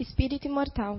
[0.00, 0.98] Espírito imortal.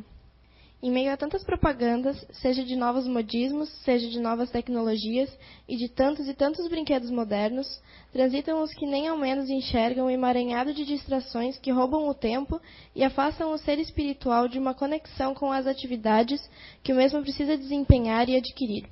[0.79, 5.35] Em meio a tantas propagandas, seja de novos modismos, seja de novas tecnologias
[5.67, 7.81] e de tantos e tantos brinquedos modernos,
[8.13, 12.61] transitam os que nem ao menos enxergam o emaranhado de distrações que roubam o tempo
[12.95, 16.39] e afastam o ser espiritual de uma conexão com as atividades
[16.83, 18.87] que o mesmo precisa desempenhar e adquirir.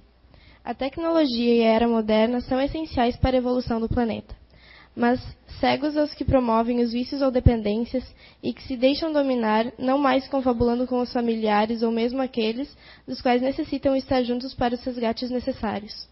[0.66, 4.39] A tecnologia e a era moderna são essenciais para a evolução do planeta
[5.00, 5.18] mas
[5.62, 8.04] cegos aos que promovem os vícios ou dependências
[8.44, 12.70] e que se deixam dominar, não mais confabulando com os familiares ou mesmo aqueles
[13.08, 16.10] dos quais necessitam estar juntos para os resgates necessários.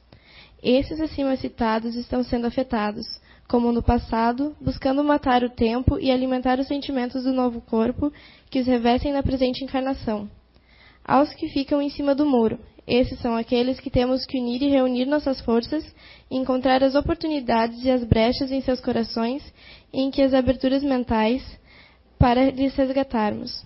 [0.63, 3.05] Esses acima citados estão sendo afetados,
[3.45, 8.09] como no passado, buscando matar o tempo e alimentar os sentimentos do novo corpo
[8.49, 10.29] que os revestem na presente encarnação.
[11.03, 14.69] Aos que ficam em cima do muro, esses são aqueles que temos que unir e
[14.69, 15.83] reunir nossas forças
[16.29, 19.43] encontrar as oportunidades e as brechas em seus corações
[19.93, 21.43] em que as aberturas mentais
[22.19, 23.65] para lhes resgatarmos.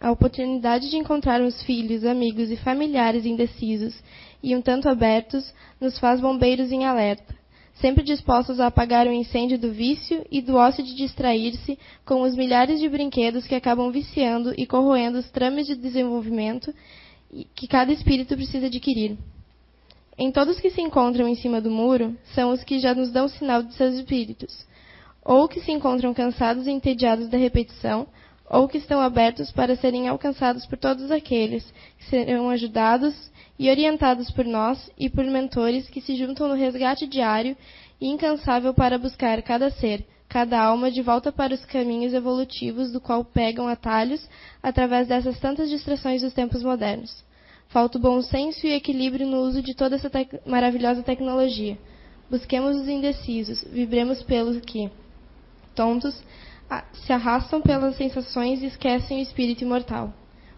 [0.00, 3.98] A oportunidade de encontrarmos filhos, amigos e familiares indecisos
[4.42, 7.34] e um tanto abertos nos faz bombeiros em alerta,
[7.80, 12.36] sempre dispostos a apagar o incêndio do vício e do ócio de distrair-se com os
[12.36, 16.74] milhares de brinquedos que acabam viciando e corroendo os trames de desenvolvimento
[17.54, 19.16] que cada espírito precisa adquirir.
[20.18, 23.28] Em todos que se encontram em cima do muro, são os que já nos dão
[23.28, 24.66] sinal de seus espíritos,
[25.22, 28.06] ou que se encontram cansados e entediados da repetição,
[28.48, 34.30] ou que estão abertos para serem alcançados por todos aqueles que serão ajudados e orientados
[34.30, 37.54] por nós e por mentores que se juntam no resgate diário
[38.00, 43.02] e incansável para buscar cada ser, cada alma de volta para os caminhos evolutivos do
[43.02, 44.26] qual pegam atalhos
[44.62, 47.25] através dessas tantas distrações dos tempos modernos.
[47.68, 51.76] Falta o bom senso e equilíbrio no uso de toda essa tec maravilhosa tecnologia.
[52.30, 54.90] Busquemos os indecisos, vibremos pelos que,
[55.74, 56.22] tontos,
[56.92, 60.12] se arrastam pelas sensações e esquecem o espírito imortal.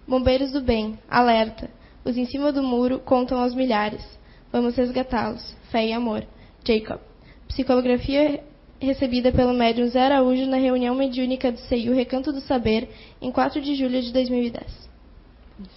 [0.07, 1.71] Bombeiros do bem, alerta!
[2.05, 4.03] Os em cima do muro contam aos milhares.
[4.51, 5.55] Vamos resgatá-los.
[5.71, 6.27] Fé e amor.
[6.65, 7.01] Jacob.
[7.49, 8.43] Psicografia
[8.81, 12.89] recebida pelo médium Zé Araújo na reunião mediúnica do CEIU Recanto do Saber,
[13.21, 14.89] em 4 de julho de 2010.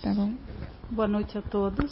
[0.01, 0.31] Tá bom.
[0.91, 1.89] Boa noite a todos.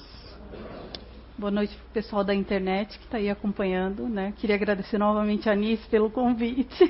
[1.37, 4.09] Boa noite para o pessoal da internet que está aí acompanhando.
[4.09, 4.33] Né?
[4.35, 6.83] Queria agradecer novamente a Anice pelo convite.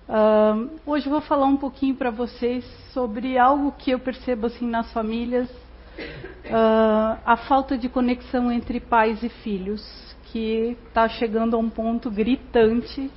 [0.86, 2.64] Hoje eu vou falar um pouquinho para vocês
[2.94, 9.22] sobre algo que eu percebo assim nas famílias, uh, a falta de conexão entre pais
[9.22, 9.84] e filhos,
[10.32, 13.10] que está chegando a um ponto gritante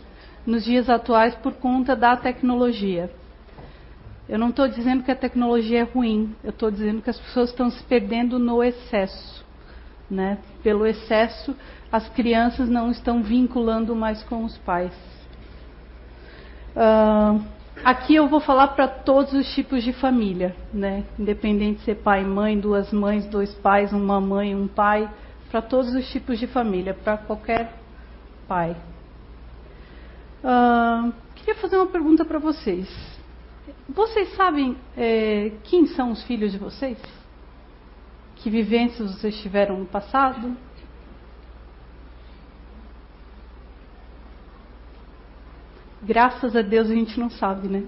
[0.46, 3.10] nos dias atuais por conta da tecnologia.
[4.30, 7.50] Eu não estou dizendo que a tecnologia é ruim, eu estou dizendo que as pessoas
[7.50, 9.44] estão se perdendo no excesso.
[10.08, 10.38] Né?
[10.62, 11.56] Pelo excesso,
[11.92, 14.94] as crianças não estão vinculando mais com os pais.
[16.76, 17.44] Uh,
[17.84, 21.06] aqui eu vou falar para todos os tipos de família, né?
[21.18, 25.10] independente de ser pai, mãe, duas mães, dois pais, uma mãe, um pai,
[25.50, 27.74] para todos os tipos de família, para qualquer
[28.48, 28.76] pai.
[30.44, 33.19] Uh, queria fazer uma pergunta para vocês.
[33.88, 36.98] Vocês sabem é, quem são os filhos de vocês?
[38.38, 40.56] Que vivências vocês tiveram no passado?
[46.02, 47.84] Graças a Deus a gente não sabe, né?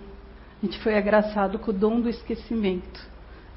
[0.62, 3.02] A gente foi agraciado com o dom do esquecimento,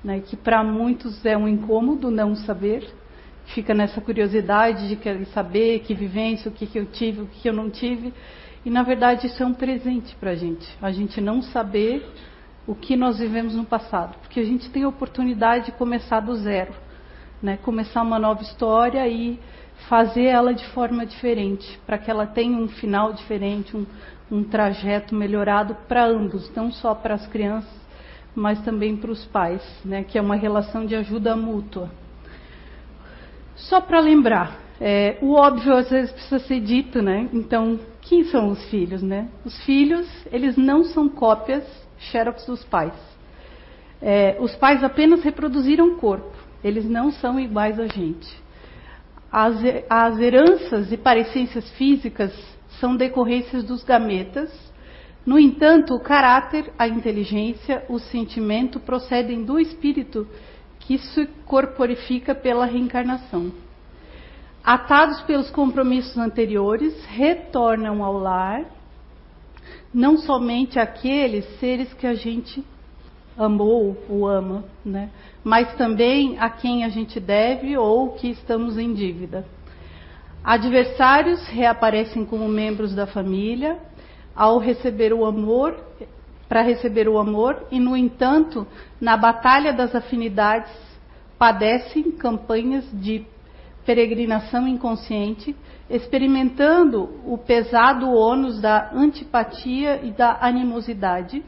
[0.03, 0.21] né?
[0.21, 2.89] Que para muitos é um incômodo não saber,
[3.47, 7.41] fica nessa curiosidade de querer saber que vivência, o que, que eu tive, o que,
[7.41, 8.15] que eu não tive.
[8.65, 10.67] E na verdade isso é um presente para a gente.
[10.81, 12.07] A gente não saber
[12.67, 16.35] o que nós vivemos no passado, porque a gente tem a oportunidade de começar do
[16.37, 16.73] zero,
[17.43, 17.59] né?
[17.59, 19.39] Começar uma nova história e
[19.89, 23.85] fazer ela de forma diferente, para que ela tenha um final diferente, um,
[24.31, 27.71] um trajeto melhorado para ambos, não só para as crianças,
[28.35, 30.03] mas também para os pais, né?
[30.03, 31.91] Que é uma relação de ajuda mútua.
[33.57, 37.29] Só para lembrar, é, o óbvio às vezes precisa ser dito, né?
[37.33, 39.28] Então, quem são os filhos, né?
[39.44, 41.65] Os filhos, eles não são cópias
[41.98, 42.94] xerox dos pais.
[44.01, 48.28] É, os pais apenas reproduziram o corpo, eles não são iguais a gente.
[49.33, 49.56] As,
[49.89, 52.33] as heranças e parecências físicas
[52.78, 54.53] são decorrências dos gametas.
[55.24, 60.28] No entanto, o caráter, a inteligência, o sentimento procedem do espírito
[60.80, 63.50] que se corporifica pela reencarnação
[64.65, 68.65] atados pelos compromissos anteriores, retornam ao lar,
[69.93, 72.65] não somente aqueles seres que a gente
[73.37, 75.11] amou ou ama, né?
[75.43, 79.45] mas também a quem a gente deve ou que estamos em dívida.
[80.43, 83.78] Adversários reaparecem como membros da família,
[84.34, 85.77] ao receber o amor
[86.49, 88.67] para receber o amor e, no entanto,
[89.01, 90.72] na batalha das afinidades,
[91.39, 93.27] padecem campanhas de
[93.84, 95.54] peregrinação inconsciente,
[95.89, 101.42] experimentando o pesado ônus da antipatia e da animosidade.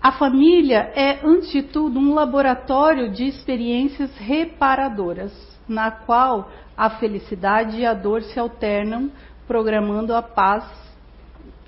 [0.00, 5.32] A família é, antes de tudo, um laboratório de experiências reparadoras,
[5.68, 9.10] na qual a felicidade e a dor se alternam,
[9.46, 10.64] programando a paz,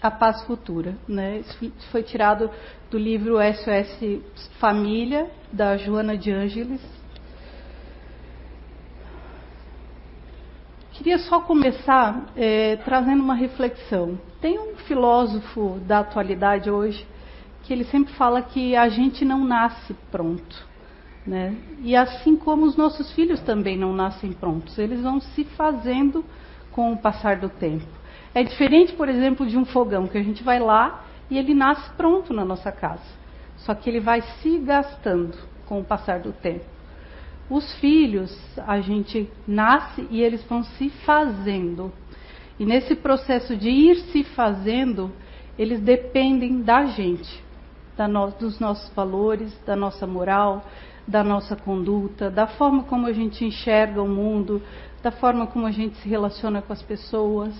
[0.00, 0.94] a paz futura.
[1.08, 1.38] Né?
[1.38, 2.50] Isso foi tirado
[2.90, 4.22] do livro SOS
[4.60, 6.80] Família, da Joana de Ângeles,
[11.00, 14.20] Queria só começar é, trazendo uma reflexão.
[14.38, 17.06] Tem um filósofo da atualidade hoje
[17.62, 20.68] que ele sempre fala que a gente não nasce pronto.
[21.26, 21.56] Né?
[21.80, 26.22] E assim como os nossos filhos também não nascem prontos, eles vão se fazendo
[26.70, 27.88] com o passar do tempo.
[28.34, 31.88] É diferente, por exemplo, de um fogão, que a gente vai lá e ele nasce
[31.96, 33.08] pronto na nossa casa.
[33.56, 36.66] Só que ele vai se gastando com o passar do tempo.
[37.50, 38.32] Os filhos,
[38.64, 41.92] a gente nasce e eles vão se fazendo.
[42.60, 45.10] E nesse processo de ir se fazendo,
[45.58, 47.42] eles dependem da gente,
[47.96, 50.64] da no, dos nossos valores, da nossa moral,
[51.08, 54.62] da nossa conduta, da forma como a gente enxerga o mundo,
[55.02, 57.52] da forma como a gente se relaciona com as pessoas.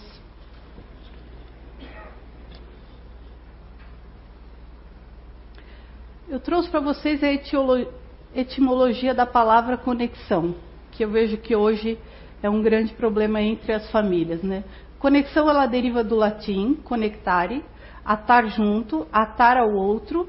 [6.29, 8.00] Eu trouxe para vocês a etiologia
[8.35, 10.55] etimologia da palavra conexão,
[10.93, 11.99] que eu vejo que hoje
[12.43, 14.65] é um grande problema entre as famílias, né?
[14.99, 17.65] Conexão ela deriva do latim conectare,
[18.05, 20.29] atar junto, atar ao outro,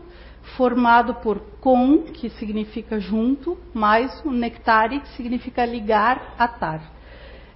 [0.56, 6.92] formado por com, que significa junto, mais o nectare, que significa ligar, atar.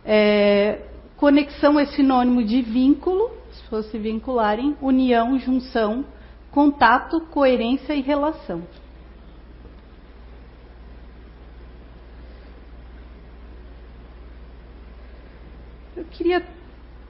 [0.04, 0.82] É,
[1.18, 6.06] conexão é sinônimo de vínculo, se fosse vincularem, união, junção,
[6.52, 8.64] contato, coerência e relação.
[15.96, 16.46] Eu queria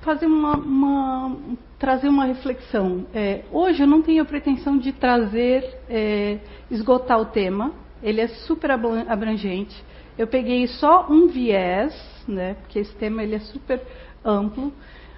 [0.01, 1.37] fazer uma, uma
[1.79, 3.07] trazer uma reflexão.
[3.13, 6.37] É, hoje eu não tenho a pretensão de trazer, é,
[6.69, 7.73] esgotar o tema.
[8.03, 9.83] Ele é super abrangente.
[10.17, 11.93] Eu peguei só um viés,
[12.27, 12.53] né?
[12.55, 13.81] Porque esse tema ele é super
[14.23, 14.71] amplo.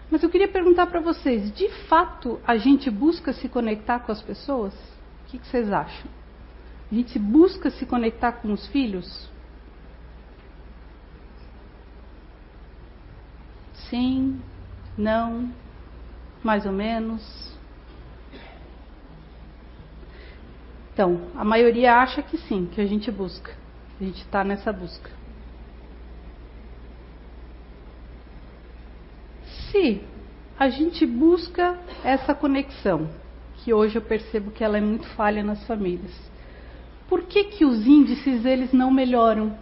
[0.10, 4.22] Mas eu queria perguntar para vocês: de fato a gente busca se conectar com as
[4.22, 4.74] pessoas?
[4.74, 6.10] O que, que vocês acham?
[6.90, 9.30] A gente busca se conectar com os filhos?
[13.90, 14.42] Sim,
[14.98, 15.52] não,
[16.44, 17.56] mais ou menos.
[20.94, 23.54] Então, a maioria acha que sim, que a gente busca.
[24.00, 25.12] A gente está nessa busca.
[29.72, 30.02] Se
[30.58, 33.08] a gente busca essa conexão,
[33.58, 36.12] que hoje eu percebo que ela é muito falha nas famílias,
[37.08, 39.56] por que, que os índices eles não melhoram?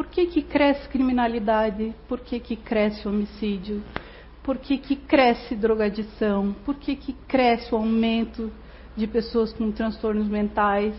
[0.00, 1.94] Por que, que cresce criminalidade?
[2.08, 3.82] Por que, que cresce homicídio?
[4.42, 6.56] Por que, que cresce drogadição?
[6.64, 8.50] Por que, que cresce o aumento
[8.96, 10.94] de pessoas com transtornos mentais?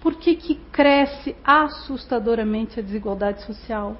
[0.00, 3.94] Por que, que cresce assustadoramente a desigualdade social?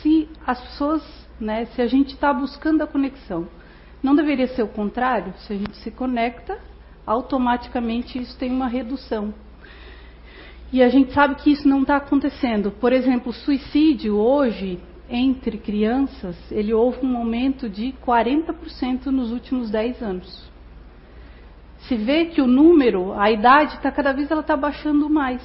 [0.00, 1.02] Se as pessoas,
[1.38, 3.46] né, se a gente está buscando a conexão,
[4.02, 5.34] não deveria ser o contrário?
[5.40, 6.58] Se a gente se conecta,
[7.04, 9.34] automaticamente isso tem uma redução.
[10.72, 12.70] E a gente sabe que isso não está acontecendo.
[12.72, 19.70] Por exemplo, o suicídio hoje, entre crianças, ele houve um aumento de 40% nos últimos
[19.70, 20.50] 10 anos.
[21.80, 25.40] Se vê que o número, a idade, está cada vez ela está baixando mais.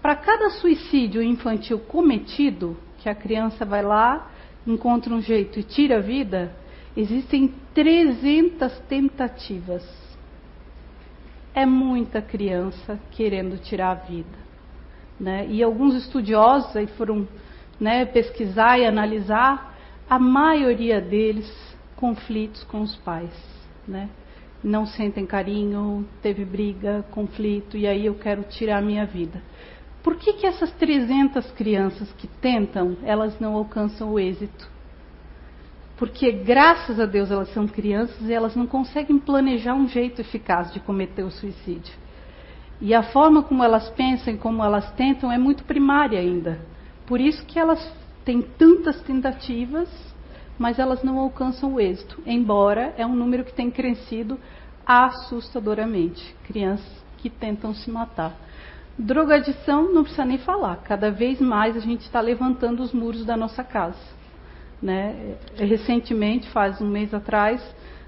[0.00, 4.30] Para cada suicídio infantil cometido, que a criança vai lá,
[4.66, 6.54] encontra um jeito e tira a vida,
[6.96, 10.05] existem 300 tentativas
[11.56, 14.38] é muita criança querendo tirar a vida.
[15.18, 15.46] Né?
[15.48, 17.26] E alguns estudiosos aí foram
[17.80, 19.74] né, pesquisar e analisar,
[20.08, 21.50] a maioria deles
[21.96, 23.32] conflitos com os pais.
[23.88, 24.10] Né?
[24.62, 29.42] Não sentem carinho, teve briga, conflito, e aí eu quero tirar a minha vida.
[30.02, 34.75] Por que, que essas 300 crianças que tentam, elas não alcançam o êxito?
[35.96, 40.72] Porque, graças a Deus, elas são crianças e elas não conseguem planejar um jeito eficaz
[40.72, 41.94] de cometer o suicídio.
[42.80, 46.60] E a forma como elas pensam e como elas tentam é muito primária ainda.
[47.06, 47.80] Por isso que elas
[48.24, 49.88] têm tantas tentativas,
[50.58, 52.20] mas elas não alcançam o êxito.
[52.26, 54.38] Embora é um número que tem crescido
[54.84, 56.34] assustadoramente.
[56.44, 56.86] Crianças
[57.16, 58.34] que tentam se matar.
[58.98, 60.76] Drogadição, não precisa nem falar.
[60.76, 64.15] Cada vez mais a gente está levantando os muros da nossa casa.
[64.82, 65.36] Né?
[65.56, 67.62] Recentemente, faz um mês atrás,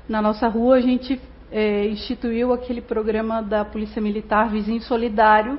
[0.08, 1.20] na nossa rua a gente
[1.50, 5.58] é, instituiu aquele programa da Polícia Militar Vizinho Solidário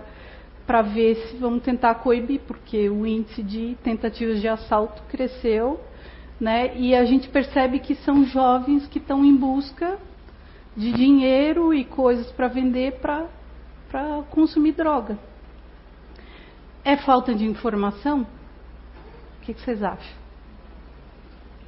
[0.65, 5.79] para ver se vamos tentar coibir, porque o índice de tentativas de assalto cresceu,
[6.39, 6.77] né?
[6.77, 9.97] E a gente percebe que são jovens que estão em busca
[10.77, 15.17] de dinheiro e coisas para vender para consumir droga.
[16.83, 18.21] É falta de informação?
[18.21, 20.17] O que, que vocês acham?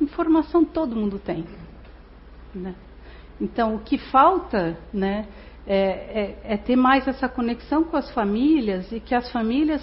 [0.01, 1.45] Informação todo mundo tem.
[2.53, 2.73] Né?
[3.39, 5.27] Então, o que falta né,
[5.65, 9.81] é, é, é, ter mais essa conexão com as famílias e que as famílias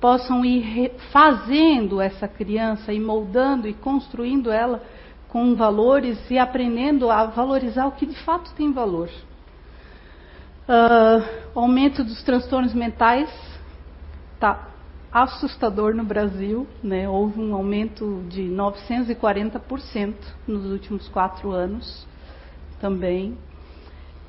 [0.00, 4.82] possam ir fazendo essa criança e moldando e construindo ela
[5.28, 9.10] com valores e aprendendo a valorizar o que de fato tem valor.
[10.68, 13.28] Uh, aumento dos transtornos mentais
[14.34, 14.69] está
[15.12, 17.08] assustador no Brasil, né?
[17.08, 20.14] houve um aumento de 940%
[20.46, 22.06] nos últimos quatro anos
[22.80, 23.36] também.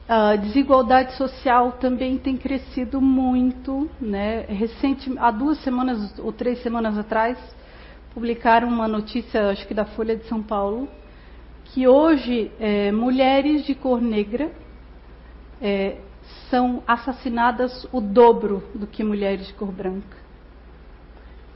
[0.08, 3.90] A desigualdade social também tem crescido muito.
[4.00, 4.42] Né?
[4.42, 7.38] Recente, há duas semanas ou três semanas atrás,
[8.14, 10.90] publicaram uma notícia, acho que da Folha de São Paulo,
[11.66, 14.52] que hoje é, mulheres de cor negra
[15.62, 15.98] é,
[16.50, 20.21] são assassinadas o dobro do que mulheres de cor branca.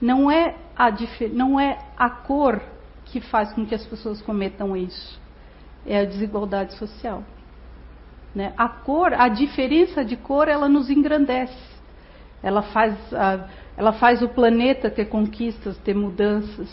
[0.06, 0.88] Não é a,
[1.32, 2.62] não é a cor
[3.06, 5.20] que faz com que as pessoas cometam isso,
[5.84, 7.24] é a desigualdade social.
[8.36, 8.54] Né?
[8.56, 11.58] A cor, a diferença de cor, ela nos engrandece.
[12.44, 16.70] Ela faz, a, ela faz o planeta ter conquistas, ter mudanças.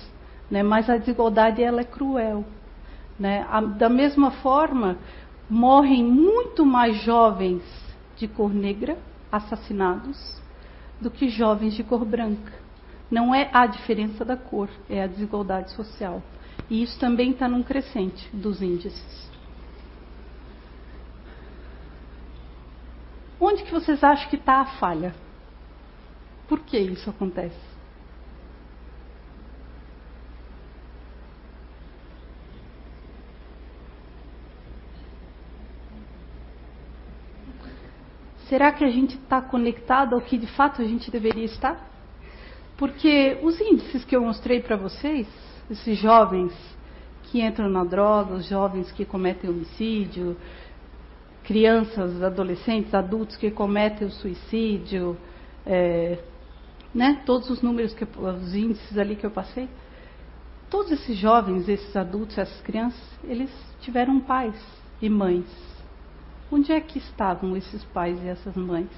[0.51, 0.63] Né?
[0.63, 2.45] Mas a desigualdade ela é cruel.
[3.19, 3.47] Né?
[3.51, 4.99] A, da mesma forma,
[5.49, 7.63] morrem muito mais jovens
[8.15, 8.99] de cor negra
[9.31, 10.39] assassinados
[11.01, 12.62] do que jovens de cor branca.
[13.11, 16.23] Não é a diferença da cor, é a desigualdade social.
[16.71, 19.31] E isso também está num crescente dos índices.
[23.39, 25.15] Onde que vocês acham que está a falha?
[26.49, 27.73] Por que isso acontece?
[38.49, 41.92] Será que a gente está conectado ao que de fato a gente deveria estar?
[42.77, 45.27] Porque os índices que eu mostrei para vocês,
[45.71, 46.53] esses jovens
[47.25, 50.37] que entram na droga, os jovens que cometem homicídio,
[51.45, 55.17] crianças, adolescentes, adultos que cometem o suicídio,
[55.67, 56.19] é,
[56.95, 59.69] né, todos os números, que, os índices ali que eu passei,
[60.71, 63.51] todos esses jovens, esses adultos, essas crianças, eles
[63.81, 64.55] tiveram pais
[65.01, 65.47] e mães.
[66.51, 68.91] Onde é que estavam esses pais e essas mães?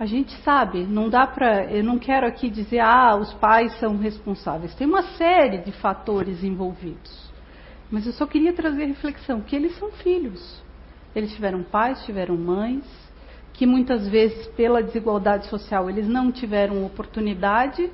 [0.00, 3.98] A gente sabe, não dá para, eu não quero aqui dizer, ah, os pais são
[3.98, 4.74] responsáveis.
[4.74, 7.30] Tem uma série de fatores envolvidos.
[7.90, 10.62] Mas eu só queria trazer reflexão que eles são filhos.
[11.14, 12.82] Eles tiveram pais, tiveram mães,
[13.52, 17.90] que muitas vezes, pela desigualdade social, eles não tiveram oportunidade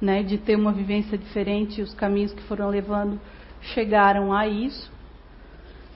[0.00, 3.20] né, de ter uma vivência diferente os caminhos que foram levando
[3.60, 4.92] chegaram a isso.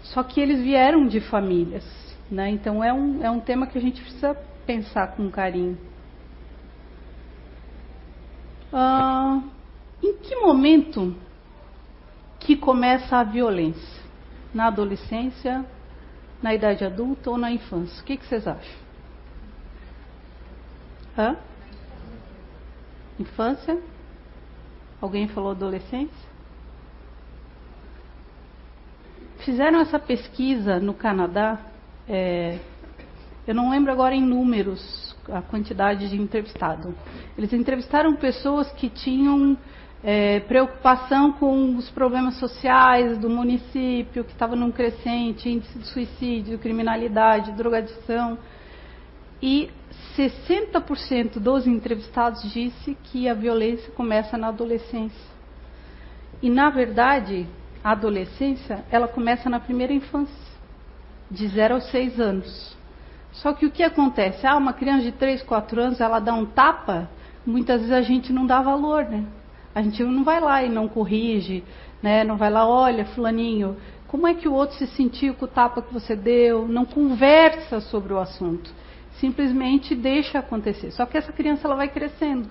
[0.03, 1.85] Só que eles vieram de famílias.
[2.29, 5.79] Né, então é um, é um tema que a gente precisa pensar com carinho.
[8.73, 9.43] Ah,
[10.03, 11.15] em que momento
[12.41, 14.03] que começa a violência?
[14.53, 15.65] Na adolescência,
[16.43, 18.03] na idade adulta ou na infância?
[18.03, 18.83] O que, que vocês acham?
[21.17, 21.37] Hã?
[23.19, 23.81] Infância?
[25.01, 26.33] Alguém falou adolescência?
[29.45, 31.59] Fizeram essa pesquisa no Canadá,
[32.09, 32.59] é,
[33.47, 36.95] eu não lembro agora em números a quantidade de entrevistado.
[37.37, 39.57] Eles entrevistaram pessoas que tinham
[40.03, 46.59] é, preocupação com os problemas sociais do município, que estava num crescente índice de suicídio,
[46.59, 48.39] criminalidade, drogadição.
[49.41, 49.71] E
[50.17, 55.33] 60% dos entrevistados disse que a violência começa na adolescência.
[56.41, 57.47] E na verdade,
[57.83, 60.53] a adolescência, ela começa na primeira infância,
[61.31, 62.77] de 0 aos 6 anos.
[63.33, 64.47] Só que o que acontece?
[64.47, 67.09] Ah, uma criança de 3, 4 anos, ela dá um tapa,
[67.47, 69.25] muitas vezes a gente não dá valor, né?
[69.75, 71.65] A gente não vai lá e não corrige,
[72.03, 72.25] né?
[72.25, 75.81] Não vai lá, olha, fulaninho, como é que o outro se sentiu com o tapa
[75.81, 76.69] que você deu?
[76.69, 78.71] Não conversa sobre o assunto.
[79.19, 80.91] Simplesmente deixa acontecer.
[80.91, 82.51] Só que essa criança ela vai crescendo.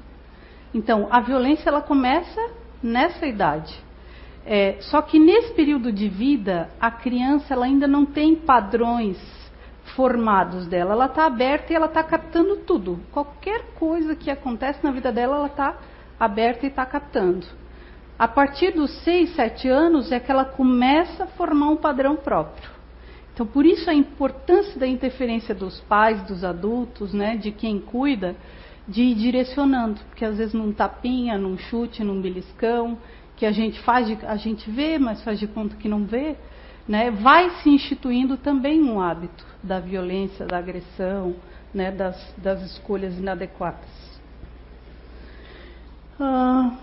[0.74, 2.42] Então, a violência ela começa
[2.82, 3.78] nessa idade.
[4.44, 9.41] É, só que nesse período de vida, a criança ela ainda não tem padrões
[9.96, 10.94] formados dela.
[10.94, 13.00] Ela está aberta e ela está captando tudo.
[13.12, 15.78] Qualquer coisa que acontece na vida dela, ela está
[16.20, 17.46] aberta e está captando.
[18.18, 22.70] A partir dos 6, 7 anos é que ela começa a formar um padrão próprio.
[23.34, 28.36] Então por isso a importância da interferência dos pais, dos adultos, né, de quem cuida,
[28.88, 32.98] de ir direcionando, porque às vezes num tapinha, num chute, num beliscão,
[33.36, 36.36] que a gente faz, de, a gente vê, mas faz de conta que não vê,
[36.88, 41.36] né, vai se instituindo também um hábito da violência, da agressão,
[41.74, 43.90] né, das, das escolhas inadequadas.
[46.20, 46.76] Ah,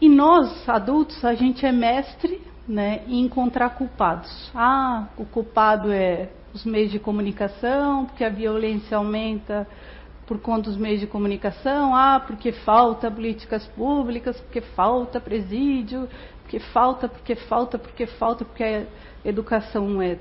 [0.00, 4.50] e nós, adultos, a gente é mestre né, em encontrar culpados.
[4.54, 9.66] Ah, o culpado é os meios de comunicação, porque a violência aumenta
[10.26, 16.08] por conta dos meios de comunicação, ah, porque falta políticas públicas, porque falta presídio,
[16.54, 18.84] porque falta, porque falta, porque falta, porque a
[19.24, 20.18] educação é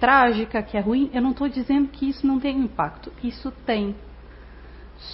[0.00, 1.10] trágica, que é ruim.
[1.12, 3.94] Eu não estou dizendo que isso não tem impacto, isso tem.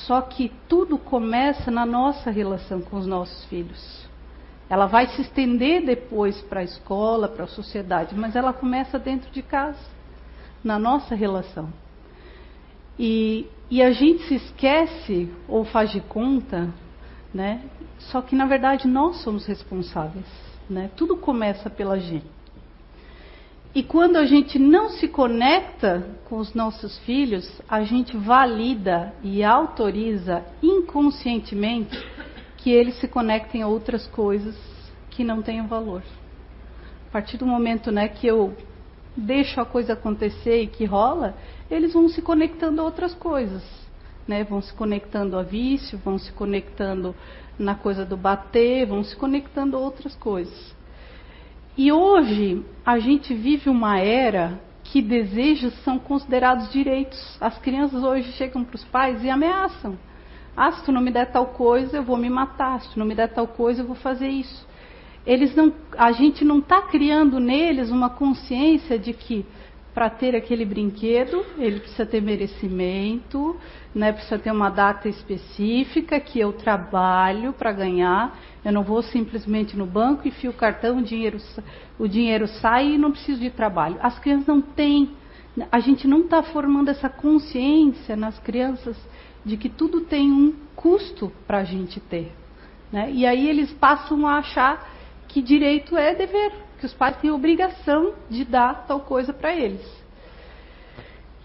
[0.07, 4.09] Só que tudo começa na nossa relação com os nossos filhos.
[4.69, 9.31] Ela vai se estender depois para a escola, para a sociedade, mas ela começa dentro
[9.31, 9.79] de casa,
[10.63, 11.69] na nossa relação.
[12.99, 16.73] E, e a gente se esquece ou faz de conta,
[17.33, 17.63] né?
[17.99, 20.27] Só que na verdade nós somos responsáveis,
[20.69, 20.91] né?
[20.97, 22.27] Tudo começa pela gente.
[23.75, 29.43] E quando a gente não se conecta com os nossos filhos, a gente valida e
[29.43, 31.99] autoriza inconscientemente
[32.57, 34.57] que eles se conectem a outras coisas
[35.11, 36.03] que não tenham valor.
[37.09, 38.57] A partir do momento né, que eu
[39.17, 41.37] deixo a coisa acontecer e que rola,
[41.69, 43.84] eles vão se conectando a outras coisas.
[44.27, 44.45] Né?
[44.45, 47.15] Vão se conectando a vício, vão se conectando
[47.59, 50.75] na coisa do bater, vão se conectando a outras coisas.
[51.77, 57.37] E hoje a gente vive uma era que desejos são considerados direitos.
[57.41, 59.99] As crianças hoje chegam para os pais e ameaçam.
[60.57, 62.81] Ah, se tu não me der tal coisa, eu vou me matar.
[62.81, 64.67] Se tu não me der tal coisa, eu vou fazer isso.
[65.27, 69.45] Eles não, a gente não está criando neles uma consciência de que
[69.95, 73.57] para ter aquele brinquedo, ele precisa ter merecimento,
[73.95, 78.37] né, precisa ter uma data específica que eu trabalho para ganhar.
[78.65, 81.39] Eu não vou simplesmente no banco, enfio o cartão, o dinheiro,
[81.97, 83.97] o dinheiro sai e não preciso de trabalho.
[84.03, 85.11] As crianças não têm,
[85.71, 88.97] a gente não está formando essa consciência nas crianças
[89.45, 92.33] de que tudo tem um custo para a gente ter.
[92.91, 93.13] Né?
[93.13, 94.91] E aí eles passam a achar
[95.29, 96.53] que direito é dever,
[96.85, 99.81] que os pais têm obrigação de dar tal coisa para eles.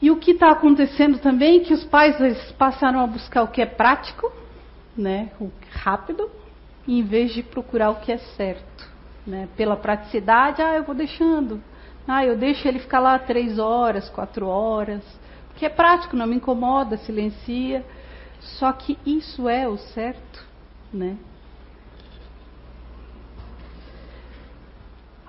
[0.02, 2.18] E o que está acontecendo também é que os pais
[2.54, 4.30] passaram a buscar o que é prático,
[4.98, 6.30] né, o rápido,
[6.86, 8.90] em vez de procurar o que é certo.
[9.26, 9.48] Né?
[9.56, 11.62] Pela praticidade, ah, eu vou deixando.
[12.06, 15.04] Ah, eu deixo ele ficar lá três horas, quatro horas.
[15.50, 17.86] Porque é prático, não me incomoda, silencia.
[18.42, 20.46] Só que isso é o certo,
[20.92, 21.16] né?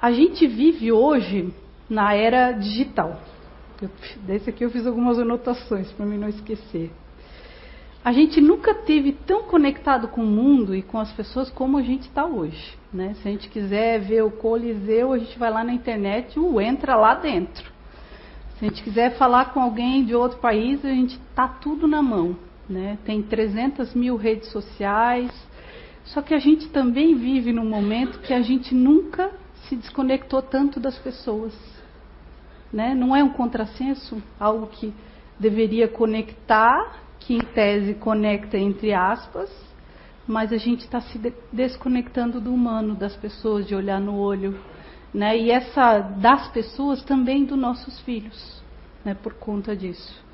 [0.01, 1.53] A gente vive hoje
[1.89, 3.21] na era digital.
[4.27, 6.91] desse aqui eu fiz algumas anotações para mim não esquecer
[8.03, 11.83] a gente nunca teve tão conectado com o mundo e com as pessoas como a
[11.83, 12.79] gente está hoje.
[12.93, 13.15] Né?
[13.15, 16.97] Se a gente quiser ver o Coliseu, a gente vai lá na internet e entra
[16.97, 17.71] lá dentro.
[18.59, 22.01] Se a gente quiser falar com alguém de outro país, a gente está tudo na
[22.01, 22.37] mão.
[22.69, 22.97] Né?
[23.05, 25.31] Tem 300 mil redes sociais.
[26.05, 29.31] Só que a gente também vive num momento que a gente nunca
[29.71, 31.55] se desconectou tanto das pessoas.
[32.73, 32.93] Né?
[32.93, 34.93] Não é um contrassenso, algo que
[35.39, 39.49] deveria conectar que em tese conecta entre aspas,
[40.27, 44.59] mas a gente está se de desconectando do humano, das pessoas, de olhar no olho,
[45.13, 45.37] né?
[45.37, 48.63] E essa das pessoas também dos nossos filhos,
[49.05, 49.15] né?
[49.15, 50.25] Por conta disso.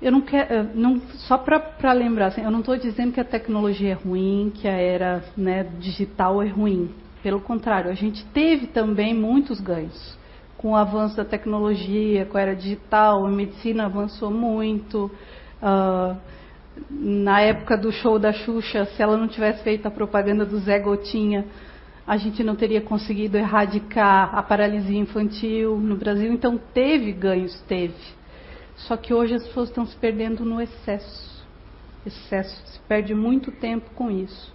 [0.00, 3.92] Eu não quero, não, só para lembrar, assim, eu não estou dizendo que a tecnologia
[3.92, 6.94] é ruim, que a era né, digital é ruim.
[7.26, 10.16] Pelo contrário, a gente teve também muitos ganhos
[10.56, 15.10] com o avanço da tecnologia, com a era digital, a medicina avançou muito,
[15.60, 16.16] Uh,
[16.88, 20.78] na época do show da Xuxa, se ela não tivesse feito a propaganda do Zé
[20.78, 21.46] Gotinha,
[22.06, 26.32] a gente não teria conseguido erradicar a paralisia infantil no Brasil.
[26.32, 27.96] Então teve ganhos, teve.
[28.76, 31.44] Só que hoje as pessoas estão se perdendo no excesso.
[32.06, 34.54] Excesso, se perde muito tempo com isso.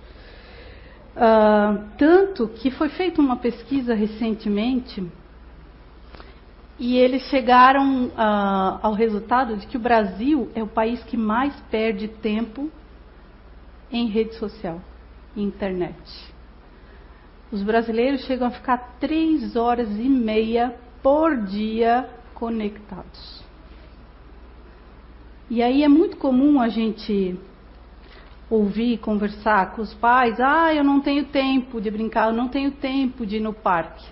[1.15, 5.06] Uh, tanto que foi feita uma pesquisa recentemente
[6.80, 11.54] e eles chegaram uh, ao resultado de que o Brasil é o país que mais
[11.69, 12.71] perde tempo
[13.91, 14.82] em rede social,
[15.36, 15.95] internet.
[17.52, 23.43] Os brasileiros chegam a ficar três horas e meia por dia conectados.
[25.50, 27.38] E aí é muito comum a gente
[28.52, 32.72] ouvir, conversar com os pais: ah, eu não tenho tempo de brincar, eu não tenho
[32.72, 34.06] tempo de ir no parque.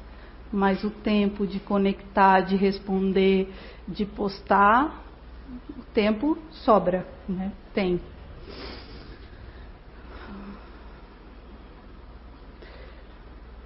[0.52, 3.54] mas o tempo de conectar, de responder,
[3.88, 5.04] de postar,
[5.78, 7.52] o tempo sobra, né?
[7.72, 8.02] Tem.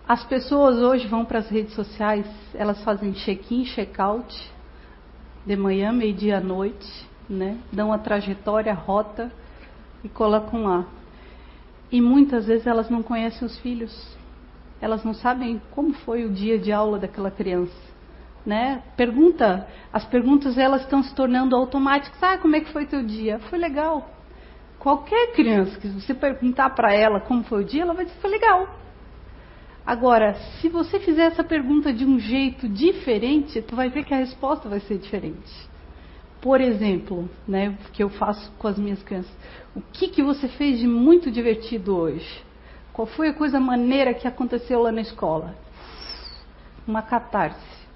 [0.05, 4.51] As pessoas hoje vão para as redes sociais, elas fazem check-in, check-out,
[5.45, 7.57] de manhã, meio-dia à noite, né?
[7.71, 9.31] Dão a trajetória, a rota
[10.03, 10.85] e colocam lá.
[11.91, 14.17] E muitas vezes elas não conhecem os filhos.
[14.81, 17.71] Elas não sabem como foi o dia de aula daquela criança,
[18.45, 18.83] né?
[18.97, 22.21] Pergunta, as perguntas elas estão se tornando automáticas.
[22.21, 23.39] Ah, como é que foi teu dia?
[23.49, 24.09] Foi legal.
[24.79, 28.29] Qualquer criança que você perguntar para ela como foi o dia, ela vai dizer foi
[28.31, 28.67] legal.
[29.85, 34.17] Agora, se você fizer essa pergunta de um jeito diferente, tu vai ver que a
[34.17, 35.69] resposta vai ser diferente.
[36.43, 39.31] Por exemplo, né, que eu faço com as minhas crianças,
[39.73, 42.43] o que que você fez de muito divertido hoje?
[42.91, 45.55] Qual foi a coisa maneira que aconteceu lá na escola?
[46.85, 47.87] Uma catarse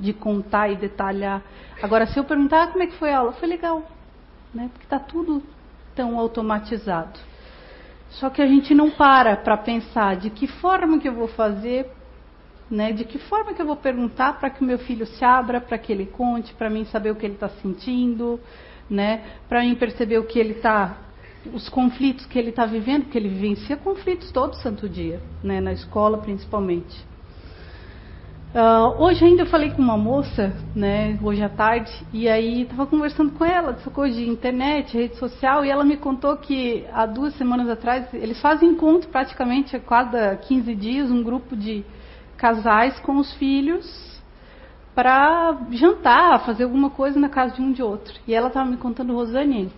[0.00, 1.44] de contar e detalhar.
[1.80, 3.84] Agora, se eu perguntar ah, como é que foi a aula, foi legal,
[4.52, 4.68] né?
[4.72, 5.40] Porque está tudo
[5.94, 7.20] tão automatizado.
[8.10, 11.88] Só que a gente não para para pensar de que forma que eu vou fazer,
[12.72, 12.90] né?
[12.90, 15.76] De que forma que eu vou perguntar para que o meu filho se abra, para
[15.76, 18.40] que ele conte, para mim saber o que ele está sentindo,
[18.88, 19.22] né?
[19.46, 20.96] Para mim perceber o que ele está,
[21.52, 25.60] os conflitos que ele está vivendo, porque ele vivencia conflitos todo santo dia, né?
[25.60, 27.12] Na escola principalmente.
[28.54, 32.84] Uh, hoje ainda eu falei com uma moça, né, hoje à tarde, e aí estava
[32.84, 37.06] conversando com ela dessa coisa de internet, rede social, e ela me contou que há
[37.06, 41.82] duas semanas atrás eles fazem encontro praticamente a cada 15 dias, um grupo de
[42.42, 44.20] casais com os filhos
[44.96, 48.12] para jantar, fazer alguma coisa na casa de um de outro.
[48.26, 49.72] E ela estava me contando, Rosane,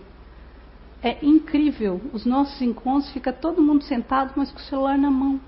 [1.03, 5.39] é incrível, os nossos encontros fica todo mundo sentado, mas com o celular na mão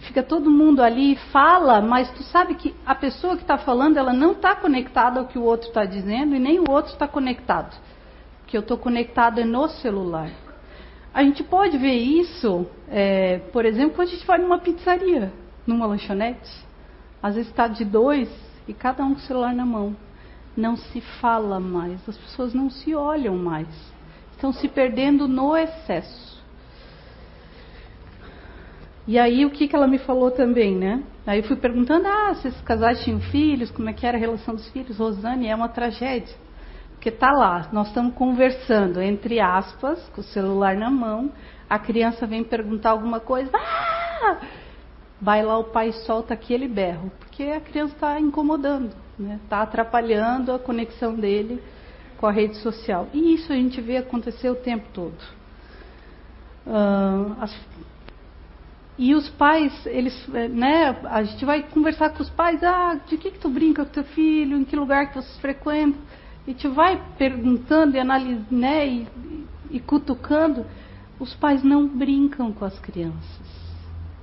[0.00, 4.12] fica todo mundo ali, fala, mas tu sabe que a pessoa que está falando, ela
[4.12, 7.74] não está conectada ao que o outro está dizendo e nem o outro está conectado.
[8.46, 10.30] Que eu estou conectado é no celular.
[11.14, 15.32] A gente pode ver isso, é, por exemplo, quando a gente vai numa pizzaria,
[15.66, 16.50] numa lanchonete.
[17.22, 18.28] Às vezes está de dois
[18.68, 19.96] e cada um com o celular na mão.
[20.56, 23.68] Não se fala mais, as pessoas não se olham mais.
[24.32, 26.42] Estão se perdendo no excesso.
[29.06, 31.02] E aí o que, que ela me falou também, né?
[31.26, 34.20] Aí eu fui perguntando, ah, se esses casais tinham filhos, como é que era a
[34.20, 34.98] relação dos filhos.
[34.98, 36.34] Rosane, é uma tragédia.
[36.92, 41.30] Porque tá lá, nós estamos conversando, entre aspas, com o celular na mão,
[41.68, 44.38] a criança vem perguntar alguma coisa, ah!
[45.24, 49.40] Vai lá o pai solta aquele berro, porque a criança está incomodando, está né?
[49.48, 51.62] Tá atrapalhando a conexão dele
[52.18, 53.08] com a rede social.
[53.14, 55.16] E isso a gente vê acontecer o tempo todo.
[56.66, 57.58] Uh, as,
[58.98, 63.16] e os pais, eles, eh, né, a gente vai conversar com os pais, ah, de
[63.16, 66.00] que, que tu brinca com teu filho, em que lugar que vocês frequentam,
[66.46, 69.08] e te vai perguntando e analisando, né, e,
[69.70, 70.66] e cutucando.
[71.18, 73.63] Os pais não brincam com as crianças.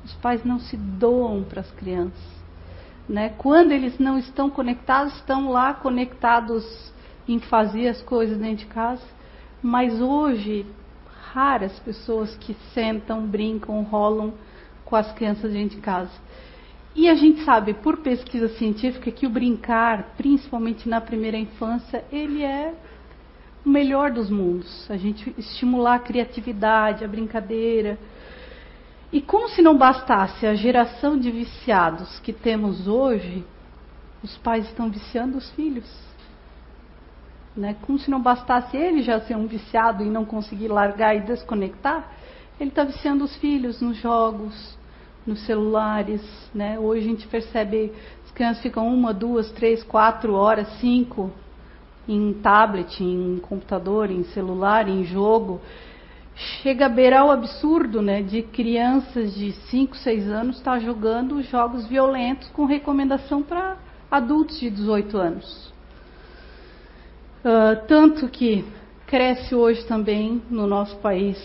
[0.03, 2.41] Os pais não se doam para as crianças.
[3.07, 3.29] Né?
[3.37, 6.65] Quando eles não estão conectados, estão lá conectados
[7.27, 9.03] em fazer as coisas dentro de casa.
[9.61, 10.65] Mas hoje,
[11.33, 14.33] raras pessoas que sentam, brincam, rolam
[14.85, 16.11] com as crianças dentro de casa.
[16.93, 22.43] E a gente sabe, por pesquisa científica, que o brincar, principalmente na primeira infância, ele
[22.43, 22.73] é
[23.65, 24.89] o melhor dos mundos.
[24.91, 27.97] A gente estimular a criatividade, a brincadeira.
[29.11, 33.43] E como se não bastasse a geração de viciados que temos hoje,
[34.23, 35.89] os pais estão viciando os filhos.
[37.55, 37.75] Né?
[37.81, 42.09] Como se não bastasse ele já ser um viciado e não conseguir largar e desconectar,
[42.59, 44.77] ele está viciando os filhos nos jogos,
[45.25, 46.21] nos celulares,
[46.53, 46.79] né?
[46.79, 47.91] Hoje a gente percebe
[48.23, 51.31] as crianças ficam uma, duas, três, quatro horas, cinco
[52.07, 55.59] em tablet, em computador, em celular, em jogo.
[56.35, 58.21] Chega a beirar o absurdo, né?
[58.21, 63.77] De crianças de 5, 6 anos estar tá jogando jogos violentos com recomendação para
[64.09, 65.73] adultos de 18 anos.
[67.43, 68.63] Uh, tanto que
[69.07, 71.37] cresce hoje também no nosso país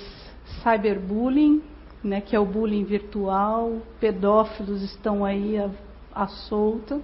[0.62, 1.62] cyberbullying,
[2.04, 5.70] né, que é o bullying virtual, pedófilos estão aí à,
[6.14, 7.00] à solta.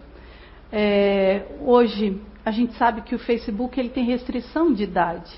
[0.71, 5.33] É, hoje a gente sabe que o Facebook ele tem restrição de idade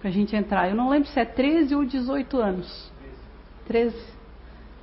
[0.00, 0.68] para a gente entrar.
[0.68, 2.90] Eu não lembro se é 13 ou 18 anos.
[3.66, 3.96] 13.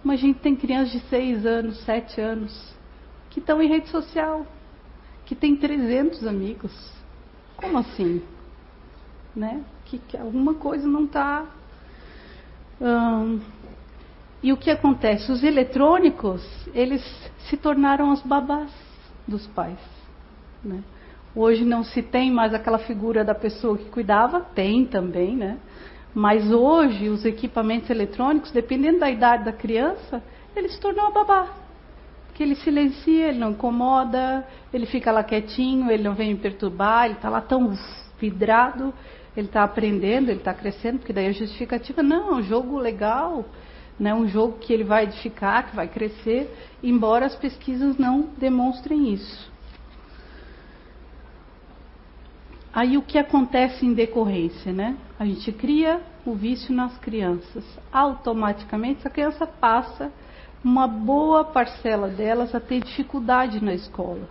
[0.04, 2.76] Mas a gente tem crianças de 6 anos, 7 anos,
[3.30, 4.46] que estão em rede social,
[5.26, 6.72] que tem 300 amigos.
[7.56, 8.22] Como assim?
[9.36, 9.64] Né?
[9.86, 11.46] Que, que alguma coisa não está.
[12.82, 13.40] Hum,
[14.44, 15.32] E o que acontece?
[15.32, 17.02] Os eletrônicos, eles
[17.50, 18.70] se tornaram as babás
[19.26, 19.80] dos pais.
[20.62, 20.84] Né?
[21.36, 25.58] Hoje não se tem mais aquela figura da pessoa que cuidava, tem também, né?
[26.14, 30.22] Mas hoje os equipamentos eletrônicos, dependendo da idade da criança,
[30.56, 31.48] ele se tornou a babá.
[32.36, 37.06] Que ele silencia, ele não incomoda, ele fica lá quietinho, ele não vem me perturbar,
[37.06, 37.74] ele está lá tão
[38.20, 38.94] vidrado,
[39.36, 43.44] ele está aprendendo, ele está crescendo, porque daí a justificativa, não, é um jogo legal,
[44.00, 49.12] né, um jogo que ele vai edificar, que vai crescer, embora as pesquisas não demonstrem
[49.12, 49.53] isso.
[52.74, 54.98] Aí o que acontece em decorrência, né?
[55.20, 57.64] A gente cria o vício nas crianças.
[57.92, 60.12] Automaticamente a criança passa
[60.64, 64.28] uma boa parcela delas a ter dificuldade na escola.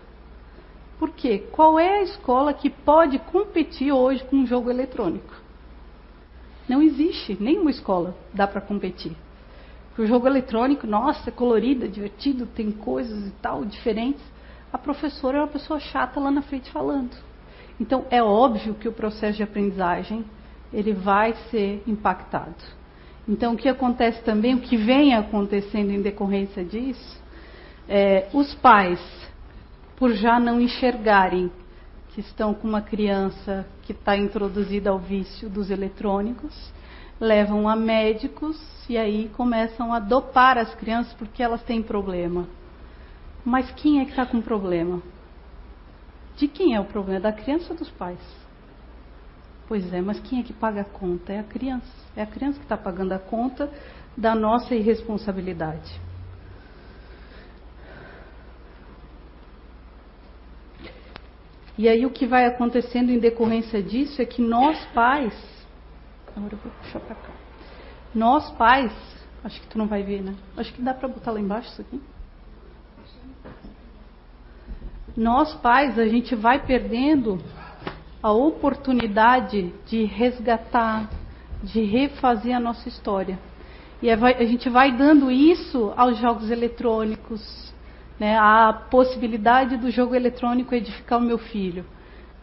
[0.98, 1.46] Por quê?
[1.52, 5.34] Qual é a escola que pode competir hoje com um jogo eletrônico?
[6.68, 9.12] Não existe nenhuma escola dá para competir.
[9.96, 14.22] O jogo eletrônico, nossa, é colorido, é divertido, tem coisas e tal diferentes.
[14.72, 17.14] A professora é uma pessoa chata lá na frente falando.
[17.82, 20.24] Então, é óbvio que o processo de aprendizagem
[20.72, 22.54] ele vai ser impactado.
[23.28, 27.20] Então, o que acontece também, o que vem acontecendo em decorrência disso,
[27.88, 29.00] é, os pais,
[29.96, 31.50] por já não enxergarem
[32.10, 36.54] que estão com uma criança que está introduzida ao vício dos eletrônicos,
[37.18, 38.56] levam a médicos
[38.88, 42.46] e aí começam a dopar as crianças porque elas têm problema.
[43.44, 45.02] Mas quem é que está com problema?
[46.36, 47.20] De quem é o problema?
[47.20, 48.20] Da criança ou dos pais?
[49.68, 51.32] Pois é, mas quem é que paga a conta?
[51.32, 51.90] É a criança.
[52.16, 53.70] É a criança que está pagando a conta
[54.16, 56.00] da nossa irresponsabilidade.
[61.78, 65.34] E aí o que vai acontecendo em decorrência disso é que nós pais,
[66.36, 67.30] agora eu vou puxar para cá.
[68.14, 68.92] Nós pais,
[69.42, 70.36] acho que tu não vai ver, né?
[70.56, 72.00] Acho que dá para botar lá embaixo isso aqui.
[75.16, 77.38] Nós pais, a gente vai perdendo
[78.22, 81.10] a oportunidade de resgatar,
[81.62, 83.38] de refazer a nossa história.
[84.00, 87.72] E a gente vai dando isso aos jogos eletrônicos,
[88.18, 88.36] né?
[88.36, 91.84] a possibilidade do jogo eletrônico edificar o meu filho.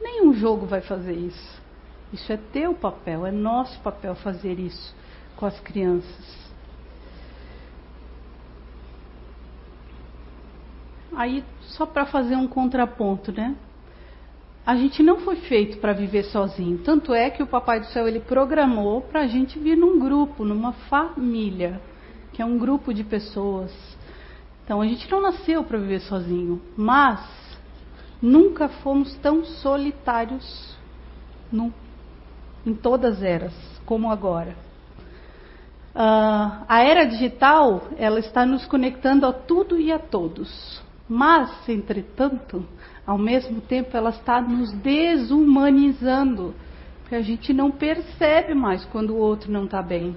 [0.02, 1.60] Nenhum jogo vai fazer isso.
[2.14, 4.96] Isso é teu papel, é nosso papel fazer isso
[5.36, 6.49] com as crianças.
[11.16, 13.56] Aí, só para fazer um contraponto, né?
[14.66, 16.78] A gente não foi feito para viver sozinho.
[16.80, 20.46] Tanto é que o Papai do Céu ele programou para a gente vir num grupo,
[20.46, 21.82] numa família,
[22.34, 23.72] que é um grupo de pessoas.
[24.64, 27.20] Então a gente não nasceu para viver sozinho, mas
[28.22, 30.78] nunca fomos tão solitários
[32.66, 33.54] em todas as eras
[33.86, 34.56] como agora.
[35.96, 40.84] Uh, a era digital ela está nos conectando a tudo e a todos.
[41.10, 42.64] Mas, entretanto,
[43.06, 46.54] ao mesmo tempo, ela está nos desumanizando,
[47.02, 50.16] porque a gente não percebe mais quando o outro não está bem.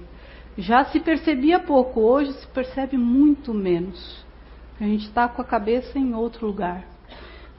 [0.55, 4.23] Já se percebia pouco, hoje se percebe muito menos.
[4.79, 6.85] A gente está com a cabeça em outro lugar.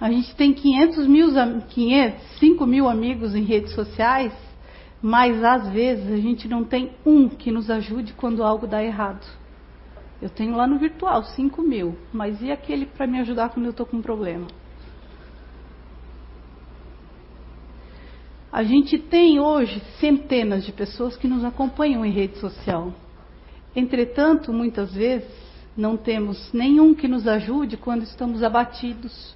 [0.01, 1.29] A gente tem 500 mil,
[1.69, 4.33] 500, 5 mil amigos em redes sociais,
[5.03, 9.27] mas às vezes a gente não tem um que nos ajude quando algo dá errado.
[10.23, 13.71] Eu tenho lá no virtual 5 mil, mas e aquele para me ajudar quando eu
[13.71, 14.47] estou com um problema?
[18.55, 22.93] A gente tem hoje centenas de pessoas que nos acompanham em rede social.
[23.75, 25.29] Entretanto, muitas vezes
[25.77, 29.35] não temos nenhum que nos ajude quando estamos abatidos.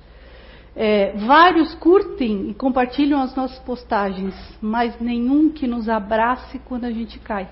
[0.77, 6.91] É, vários curtem e compartilham as nossas postagens, mas nenhum que nos abrace quando a
[6.93, 7.49] gente cai.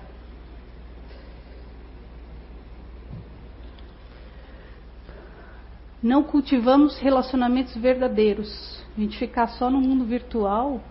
[6.01, 8.83] Não cultivamos relacionamentos verdadeiros.
[8.95, 10.81] A gente ficar só no mundo virtual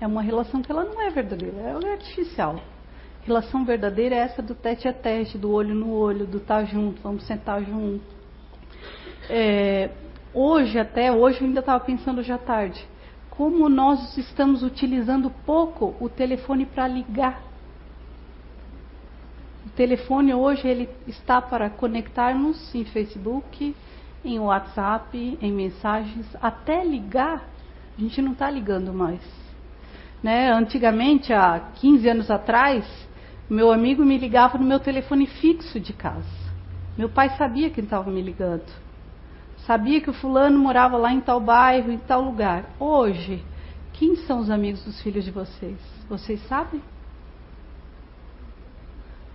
[0.00, 2.60] é uma relação que ela não é verdadeira, ela é artificial.
[3.22, 6.64] Relação verdadeira é essa do tete a tete, do olho no olho, do estar tá
[6.64, 8.04] junto, vamos sentar junto.
[9.28, 9.90] É,
[10.32, 12.82] hoje, até hoje, eu ainda estava pensando à tarde,
[13.30, 17.42] como nós estamos utilizando pouco o telefone para ligar.
[19.66, 23.74] O telefone hoje ele está para conectarmos em Facebook,
[24.24, 27.48] em WhatsApp, em mensagens, até ligar,
[27.96, 29.20] a gente não está ligando mais.
[30.22, 30.50] Né?
[30.52, 32.84] Antigamente, há 15 anos atrás,
[33.48, 36.40] meu amigo me ligava no meu telefone fixo de casa.
[36.96, 38.70] Meu pai sabia quem estava me ligando.
[39.66, 42.64] Sabia que o fulano morava lá em tal bairro, em tal lugar.
[42.78, 43.42] Hoje,
[43.92, 45.78] quem são os amigos dos filhos de vocês?
[46.08, 46.82] Vocês sabem?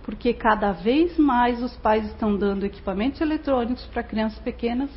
[0.06, 4.88] Porque cada vez mais os pais estão dando equipamentos eletrônicos para crianças pequenas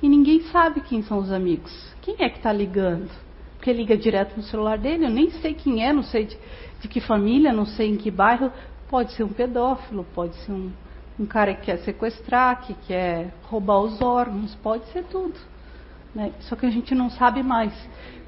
[0.00, 1.92] e ninguém sabe quem são os amigos.
[2.00, 3.10] Quem é que está ligando?
[3.56, 6.38] Porque liga direto no celular dele, eu nem sei quem é, não sei de,
[6.80, 8.52] de que família, não sei em que bairro.
[8.88, 10.70] Pode ser um pedófilo, pode ser um,
[11.18, 15.34] um cara que quer sequestrar, que quer roubar os órgãos, pode ser tudo.
[16.14, 16.32] Né?
[16.42, 17.72] Só que a gente não sabe mais.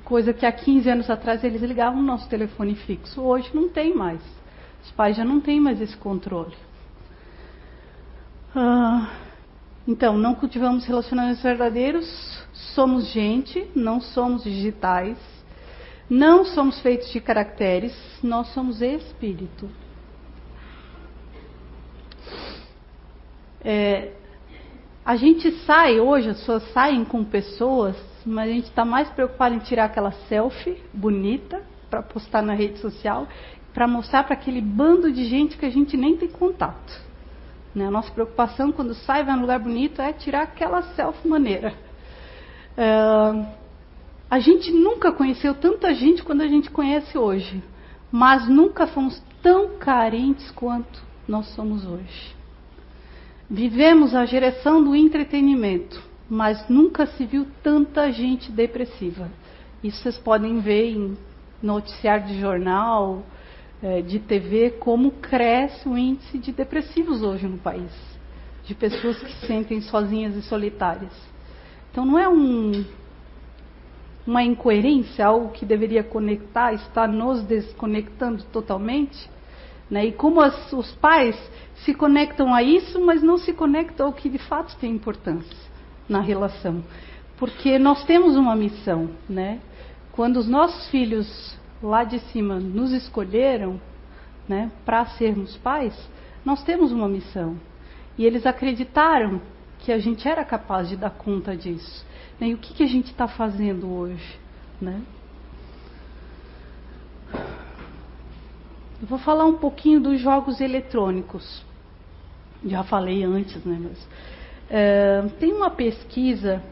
[0.05, 3.95] Coisa que há 15 anos atrás eles ligavam no nosso telefone fixo, hoje não tem
[3.95, 4.40] mais.
[4.83, 6.55] Os pais já não têm mais esse controle.
[8.55, 9.09] Ah,
[9.87, 12.07] então, não cultivamos relacionamentos verdadeiros,
[12.75, 15.19] somos gente, não somos digitais,
[16.09, 19.71] não somos feitos de caracteres, nós somos espírito.
[23.63, 24.13] É,
[25.05, 29.55] a gente sai hoje, as pessoas saem com pessoas, mas a gente está mais preocupado
[29.55, 33.27] em tirar aquela selfie bonita para postar na rede social
[33.73, 37.11] para mostrar para aquele bando de gente que a gente nem tem contato.
[37.75, 37.87] Né?
[37.87, 41.75] A nossa preocupação quando sai, vai num lugar bonito, é tirar aquela selfie maneira.
[42.77, 43.47] É,
[44.31, 47.63] a gente nunca conheceu tanta gente quando a gente conhece hoje,
[48.11, 52.35] mas nunca fomos tão carentes quanto nós somos hoje.
[53.49, 59.29] Vivemos a geração do entretenimento, mas nunca se viu tanta gente depressiva.
[59.83, 61.19] Isso vocês podem ver em
[61.61, 63.25] noticiário de jornal,
[64.07, 67.91] de TV como cresce o índice de depressivos hoje no país,
[68.65, 71.13] de pessoas que se sentem sozinhas e solitárias.
[71.91, 72.85] Então não é um,
[74.27, 79.31] uma incoerência, algo que deveria conectar, está nos desconectando totalmente.
[79.91, 80.07] Né?
[80.07, 81.37] E como as, os pais
[81.85, 85.57] se conectam a isso, mas não se conectam ao que de fato tem importância
[86.09, 86.85] na relação.
[87.39, 89.61] Porque nós temos uma missão, né?
[90.13, 93.81] Quando os nossos filhos lá de cima nos escolheram
[94.49, 95.95] né, para sermos pais,
[96.45, 97.57] nós temos uma missão.
[98.19, 99.41] E eles acreditaram
[99.79, 102.05] que a gente era capaz de dar conta disso.
[102.39, 102.49] Né?
[102.49, 104.39] E o que, que a gente está fazendo hoje?
[104.81, 105.01] Né?
[107.33, 111.65] Eu vou falar um pouquinho dos jogos eletrônicos.
[112.65, 113.81] Já falei antes, né?
[113.83, 114.09] Mas,
[114.69, 116.63] é, tem uma pesquisa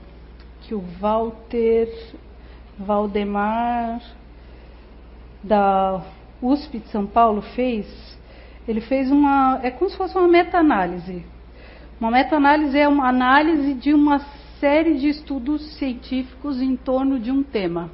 [0.61, 1.89] que o Walter
[2.79, 4.03] Valdemar
[5.43, 6.03] da
[6.43, 7.87] USP de São Paulo fez,
[8.67, 9.61] ele fez uma.
[9.63, 11.25] É como se fosse uma meta-análise.
[12.01, 14.21] Uma meta-análise é uma análise de uma
[14.61, 17.91] série de estudos científicos em torno de um tema.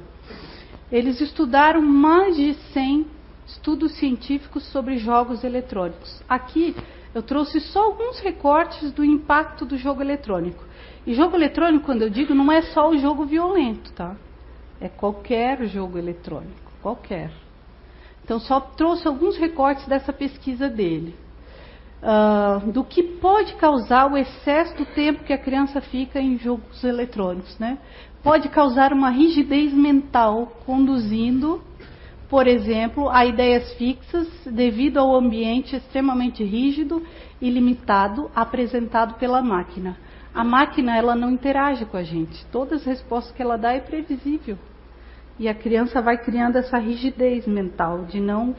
[0.91, 3.07] Eles estudaram mais de 100
[3.47, 6.21] estudos científicos sobre jogos eletrônicos.
[6.27, 6.75] Aqui
[7.13, 10.63] eu trouxe só alguns recortes do impacto do jogo eletrônico.
[11.07, 14.15] E jogo eletrônico, quando eu digo, não é só o jogo violento, tá?
[14.81, 17.31] É qualquer jogo eletrônico qualquer.
[18.23, 21.15] Então, só trouxe alguns recortes dessa pesquisa dele.
[22.03, 26.83] Uh, do que pode causar o excesso do tempo que a criança fica em jogos
[26.83, 27.57] eletrônicos.
[27.57, 27.79] Né?
[28.21, 31.59] Pode causar uma rigidez mental, conduzindo,
[32.29, 37.01] por exemplo, a ideias fixas devido ao ambiente extremamente rígido
[37.41, 39.97] e limitado apresentado pela máquina.
[40.31, 42.45] A máquina ela não interage com a gente.
[42.51, 44.59] Todas as respostas que ela dá é previsível.
[45.37, 48.55] E a criança vai criando essa rigidez mental de não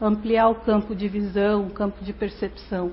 [0.00, 2.92] ampliar o campo de visão, o campo de percepção.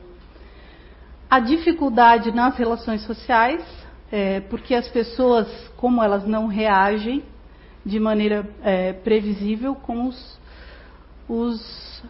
[1.29, 3.63] A dificuldade nas relações sociais,
[4.11, 7.23] é, porque as pessoas, como elas não reagem
[7.85, 10.39] de maneira é, previsível com os,
[11.27, 12.03] os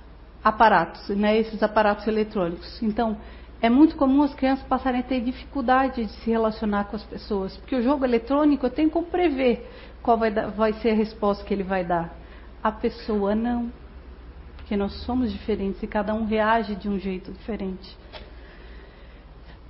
[0.43, 2.81] aparatos, né, esses aparatos eletrônicos.
[2.81, 3.17] Então,
[3.61, 7.57] é muito comum as crianças passarem a ter dificuldade de se relacionar com as pessoas,
[7.57, 9.69] porque o jogo eletrônico eu tenho como prever
[10.01, 12.13] qual vai, dar, vai ser a resposta que ele vai dar.
[12.63, 13.71] A pessoa não,
[14.55, 17.97] porque nós somos diferentes e cada um reage de um jeito diferente.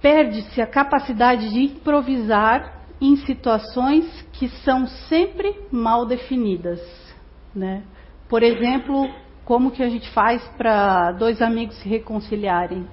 [0.01, 6.79] Perde-se a capacidade de improvisar em situações que são sempre mal definidas,
[7.55, 7.83] né?
[8.27, 9.09] Por exemplo,
[9.45, 12.85] como que a gente faz para dois amigos se reconciliarem?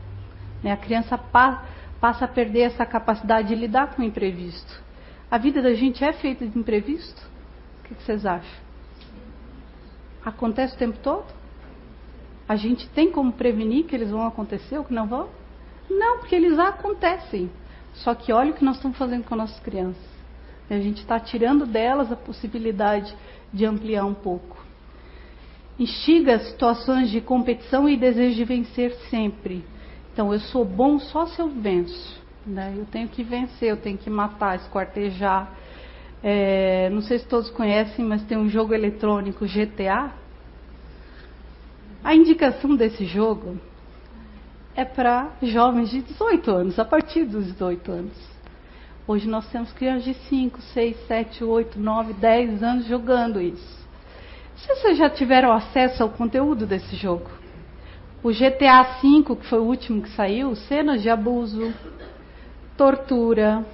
[0.62, 0.73] Né?
[0.73, 1.64] A criança pa
[2.01, 4.83] passa a perder essa capacidade de lidar com o imprevisto.
[5.30, 7.20] A vida da gente é feita de imprevisto?
[7.80, 8.61] O que vocês acham?
[10.24, 11.26] Acontece o tempo todo?
[12.49, 15.28] A gente tem como prevenir que eles vão acontecer ou que não vão?
[15.91, 17.51] Não, porque eles acontecem.
[17.95, 20.05] Só que olha o que nós estamos fazendo com nossas crianças.
[20.68, 23.14] A gente está tirando delas a possibilidade
[23.53, 24.64] de ampliar um pouco.
[25.78, 29.64] Instiga situações de competição e desejo de vencer sempre.
[30.17, 32.19] Então, eu sou bom só se eu venço.
[32.47, 32.73] Né?
[32.75, 35.53] Eu tenho que vencer, eu tenho que matar, esquartejar.
[36.23, 40.11] É, não sei se todos conhecem, mas tem um jogo eletrônico GTA.
[42.03, 43.59] A indicação desse jogo
[44.75, 48.17] é para jovens de 18 anos, a partir dos 18 anos.
[49.07, 53.87] Hoje nós temos crianças de 5, 6, 7, 8, 9, 10 anos jogando isso.
[54.57, 57.29] Se vocês já tiveram acesso ao conteúdo desse jogo,
[58.23, 61.73] o GTA V, que foi o último que saiu, cenas de abuso,
[62.77, 63.64] tortura,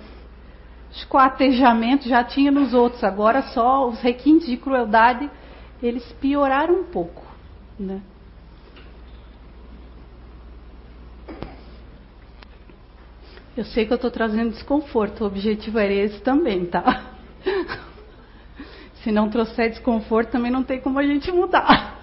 [0.91, 5.31] esquartejamento já tinha nos outros, agora só os requintes de crueldade,
[5.83, 7.23] eles pioraram um pouco.
[7.79, 8.01] Né?
[13.57, 17.13] Eu sei que eu estou trazendo desconforto, o objetivo era esse também, tá?
[19.03, 21.99] Se não trouxer desconforto, também não tem como a gente mudar.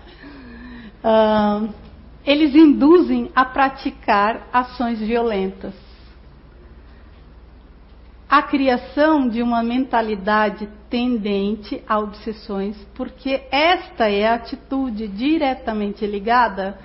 [1.03, 1.73] Uh,
[2.29, 5.73] eles induzem a praticar ações violentas.
[8.29, 16.77] A criação de uma mentalidade tendente a obsessões, porque esta é a atitude diretamente ligada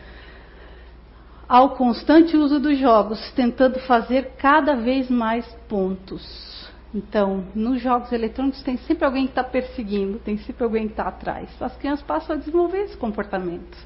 [1.46, 6.72] ao constante uso dos jogos, tentando fazer cada vez mais pontos.
[6.94, 11.04] Então, nos jogos eletrônicos tem sempre alguém que está perseguindo, tem sempre alguém que está
[11.04, 11.50] atrás.
[11.60, 13.76] As crianças passam a desenvolver esse comportamento,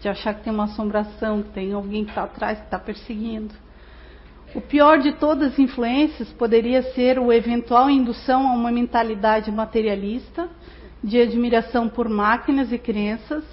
[0.00, 3.54] de achar que tem uma assombração, que tem alguém que está atrás, que está perseguindo.
[4.54, 10.48] O pior de todas as influências poderia ser o eventual indução a uma mentalidade materialista,
[11.02, 13.44] de admiração por máquinas e crenças,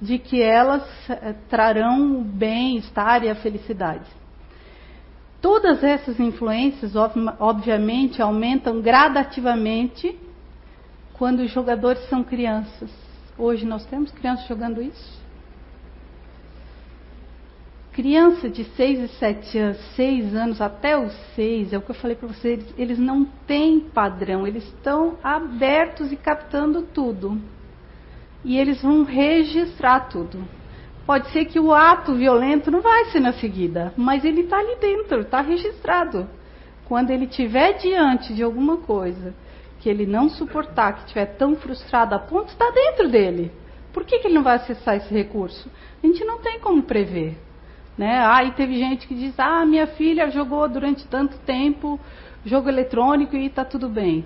[0.00, 4.06] de que elas eh, trarão o bem-estar e a felicidade.
[5.40, 6.92] Todas essas influências,
[7.38, 10.18] obviamente, aumentam gradativamente
[11.12, 12.90] quando os jogadores são crianças.
[13.38, 15.25] Hoje nós temos crianças jogando isso?
[17.96, 21.94] Criança de 6 e 7 anos, 6 anos até os 6, é o que eu
[21.94, 27.40] falei para vocês, eles não têm padrão, eles estão abertos e captando tudo
[28.44, 30.44] e eles vão registrar tudo.
[31.06, 34.76] Pode ser que o ato violento não vai ser na seguida, mas ele está ali
[34.76, 36.28] dentro, está registrado.
[36.84, 39.34] Quando ele estiver diante de alguma coisa
[39.80, 43.50] que ele não suportar, que estiver tão frustrado a ponto, está dentro dele.
[43.90, 45.70] Por que, que ele não vai acessar esse recurso?
[46.04, 47.45] A gente não tem como prever.
[47.96, 48.18] Né?
[48.26, 51.98] Aí teve gente que diz: Ah, minha filha jogou durante tanto tempo
[52.44, 54.24] jogo eletrônico e está tudo bem.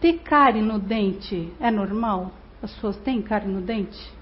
[0.00, 2.32] Ter cárie no dente é normal?
[2.62, 4.12] As pessoas têm cárie no dente?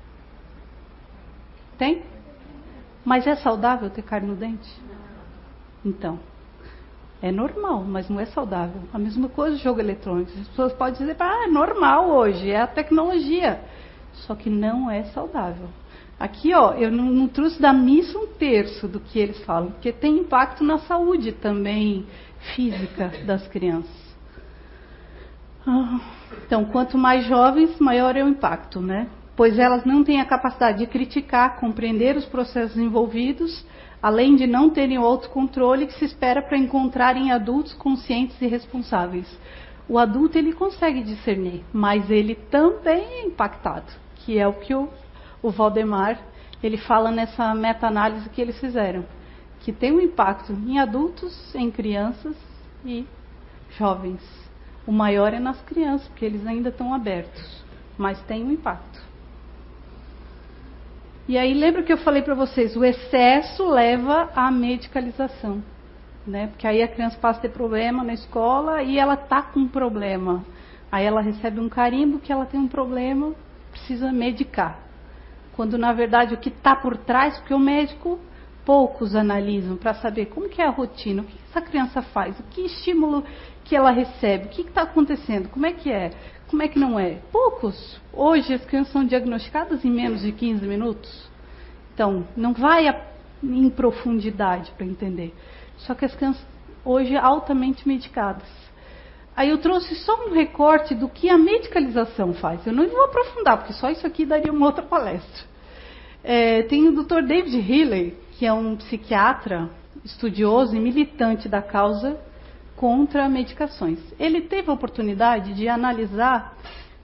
[1.78, 2.02] Tem?
[3.04, 4.70] Mas é saudável ter cárie no dente?
[5.84, 6.18] Então,
[7.20, 8.82] é normal, mas não é saudável.
[8.92, 10.30] A mesma coisa jogo eletrônico.
[10.32, 13.60] As pessoas podem dizer, ah, é normal hoje, é a tecnologia.
[14.12, 15.68] Só que não é saudável.
[16.22, 19.90] Aqui, ó, eu não, não trouxe da missa um terço do que eles falam, porque
[19.90, 22.06] tem impacto na saúde também
[22.54, 23.90] física das crianças.
[25.66, 26.00] Ah,
[26.46, 29.08] então, quanto mais jovens, maior é o impacto, né?
[29.34, 33.66] Pois elas não têm a capacidade de criticar, compreender os processos envolvidos,
[34.00, 39.26] além de não terem o autocontrole que se espera para encontrarem adultos conscientes e responsáveis.
[39.88, 44.88] O adulto ele consegue discernir, mas ele também é impactado, que é o que o,
[45.42, 46.18] o Valdemar
[46.62, 49.04] ele fala nessa meta-análise que eles fizeram,
[49.60, 52.36] que tem um impacto em adultos, em crianças
[52.84, 53.04] e
[53.76, 54.20] jovens.
[54.86, 57.64] O maior é nas crianças, porque eles ainda estão abertos,
[57.98, 59.00] mas tem um impacto.
[61.28, 65.62] E aí lembra que eu falei para vocês, o excesso leva à medicalização,
[66.26, 66.48] né?
[66.48, 69.68] Porque aí a criança passa a ter problema na escola e ela tá com um
[69.68, 70.44] problema.
[70.90, 73.32] Aí ela recebe um carimbo que ela tem um problema,
[73.70, 74.81] precisa medicar.
[75.62, 78.18] Quando na verdade o que está por trás, porque o médico
[78.64, 82.42] poucos analisam para saber como que é a rotina, o que essa criança faz, o
[82.50, 83.22] que estímulo
[83.62, 86.10] que ela recebe, o que está acontecendo, como é que é,
[86.48, 87.20] como é que não é.
[87.30, 88.00] Poucos.
[88.12, 91.30] Hoje as crianças são diagnosticadas em menos de 15 minutos.
[91.94, 93.00] Então, não vai a,
[93.40, 95.32] em profundidade para entender.
[95.76, 96.44] Só que as crianças
[96.84, 98.48] hoje altamente medicadas.
[99.36, 102.66] Aí eu trouxe só um recorte do que a medicalização faz.
[102.66, 105.51] Eu não vou aprofundar, porque só isso aqui daria uma outra palestra.
[106.24, 107.22] É, tem o Dr.
[107.22, 109.68] David Healy, que é um psiquiatra
[110.04, 112.18] estudioso e militante da causa
[112.76, 113.98] contra medicações.
[114.18, 116.56] Ele teve a oportunidade de analisar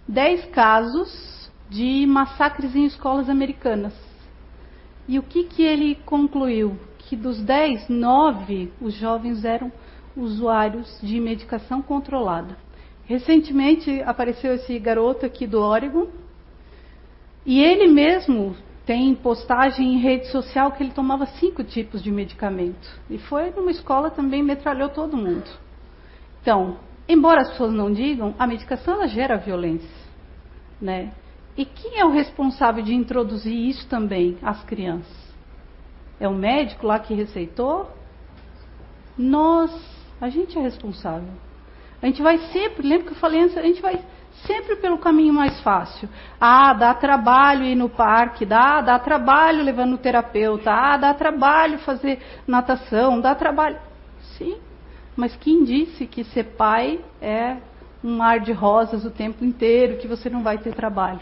[0.06, 3.92] 10 casos de massacres em escolas americanas.
[5.06, 6.78] E o que, que ele concluiu?
[6.98, 9.72] Que dos 10, 9 os jovens eram
[10.16, 12.56] usuários de medicação controlada.
[13.04, 16.08] Recentemente apareceu esse garoto aqui do Oregon,
[17.46, 18.54] e ele mesmo
[18.88, 22.88] tem postagem em rede social que ele tomava cinco tipos de medicamento.
[23.10, 25.44] E foi numa escola também, metralhou todo mundo.
[26.40, 29.90] Então, embora as pessoas não digam, a medicação ela gera violência.
[30.80, 31.12] Né?
[31.54, 35.34] E quem é o responsável de introduzir isso também às crianças?
[36.18, 37.90] É o médico lá que receitou?
[39.18, 39.70] Nós,
[40.18, 41.28] a gente é responsável.
[42.00, 44.02] A gente vai sempre, lembra que eu falei antes, a gente vai
[44.46, 46.08] sempre pelo caminho mais fácil.
[46.40, 51.78] Ah, dá trabalho ir no parque, dá, dá trabalho levando o terapeuta, ah, dá trabalho
[51.80, 53.78] fazer natação, dá trabalho.
[54.36, 54.56] Sim,
[55.16, 57.56] mas quem disse que ser pai é
[58.02, 61.20] um mar de rosas o tempo inteiro, que você não vai ter trabalho?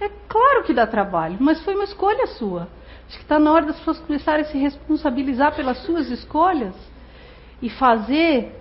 [0.00, 2.68] É claro que dá trabalho, mas foi uma escolha sua.
[3.06, 6.74] Acho que está na hora das pessoas começarem a se responsabilizar pelas suas escolhas
[7.60, 8.59] e fazer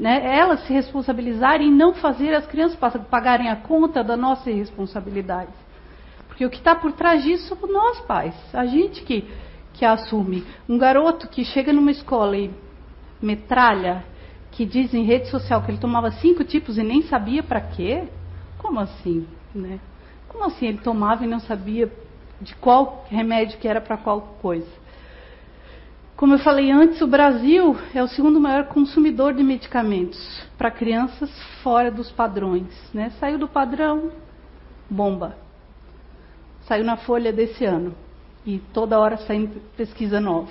[0.00, 2.78] né, elas se responsabilizarem e não fazer as crianças
[3.10, 5.52] pagarem a conta da nossa irresponsabilidade.
[6.26, 9.28] Porque o que está por trás disso somos nós pais, a gente que,
[9.74, 10.42] que assume.
[10.66, 12.50] Um garoto que chega numa escola e
[13.20, 14.02] metralha,
[14.50, 18.04] que diz em rede social que ele tomava cinco tipos e nem sabia para quê,
[18.56, 19.26] como assim?
[19.54, 19.78] Né?
[20.28, 21.92] Como assim ele tomava e não sabia
[22.40, 24.79] de qual remédio que era para qual coisa?
[26.20, 31.30] Como eu falei antes, o Brasil é o segundo maior consumidor de medicamentos para crianças
[31.62, 32.68] fora dos padrões.
[32.92, 33.08] Né?
[33.18, 34.12] Saiu do padrão,
[34.90, 35.34] bomba.
[36.66, 37.94] Saiu na folha desse ano.
[38.44, 40.50] E toda hora saindo pesquisa nova.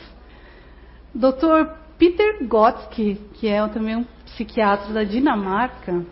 [1.14, 1.72] Dr.
[2.00, 6.04] Peter Gotsky, que é também um psiquiatra da Dinamarca,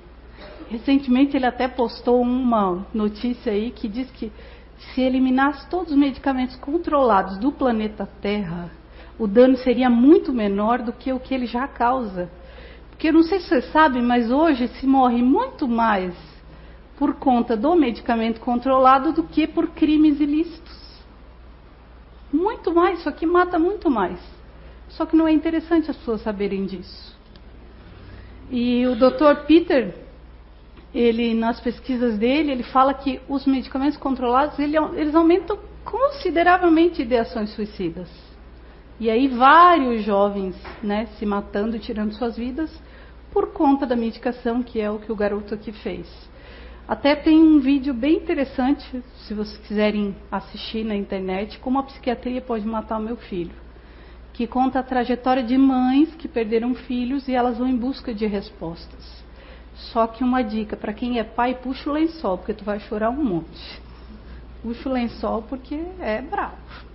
[0.69, 4.31] recentemente ele até postou uma notícia aí que diz que
[4.93, 8.69] se eliminasse todos os medicamentos controlados do planeta Terra,
[9.19, 12.29] o dano seria muito menor do que o que ele já causa.
[12.89, 16.15] Porque eu não sei se vocês sabem, mas hoje se morre muito mais
[16.97, 20.75] por conta do medicamento controlado do que por crimes ilícitos.
[22.33, 24.19] Muito mais, isso aqui mata muito mais.
[24.89, 27.15] Só que não é interessante as pessoas saberem disso.
[28.49, 29.45] E o Dr.
[29.45, 29.93] Peter,
[30.93, 37.51] ele nas pesquisas dele, ele fala que os medicamentos controlados, ele, eles aumentam consideravelmente ideações
[37.51, 38.26] suicidas.
[38.99, 42.71] E aí vários jovens né, se matando tirando suas vidas
[43.31, 46.07] por conta da medicação, que é o que o garoto aqui fez.
[46.87, 52.41] Até tem um vídeo bem interessante, se vocês quiserem assistir na internet, como a psiquiatria
[52.41, 53.53] pode matar o meu filho.
[54.33, 58.25] Que conta a trajetória de mães que perderam filhos e elas vão em busca de
[58.25, 59.23] respostas.
[59.75, 63.11] Só que uma dica, para quem é pai, puxa o lençol, porque tu vai chorar
[63.11, 63.81] um monte.
[64.63, 66.86] Puxa o lençol porque é bravo.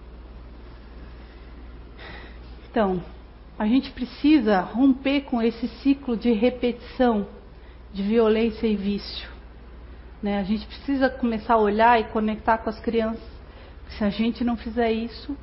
[2.73, 3.05] Então,
[3.59, 7.27] a gente precisa romper com esse ciclo de repetição
[7.93, 9.29] de violência e vício.
[10.23, 10.39] Né?
[10.39, 13.23] A gente precisa começar a olhar e conectar com as crianças.
[13.91, 15.37] Se a gente não fizer isso,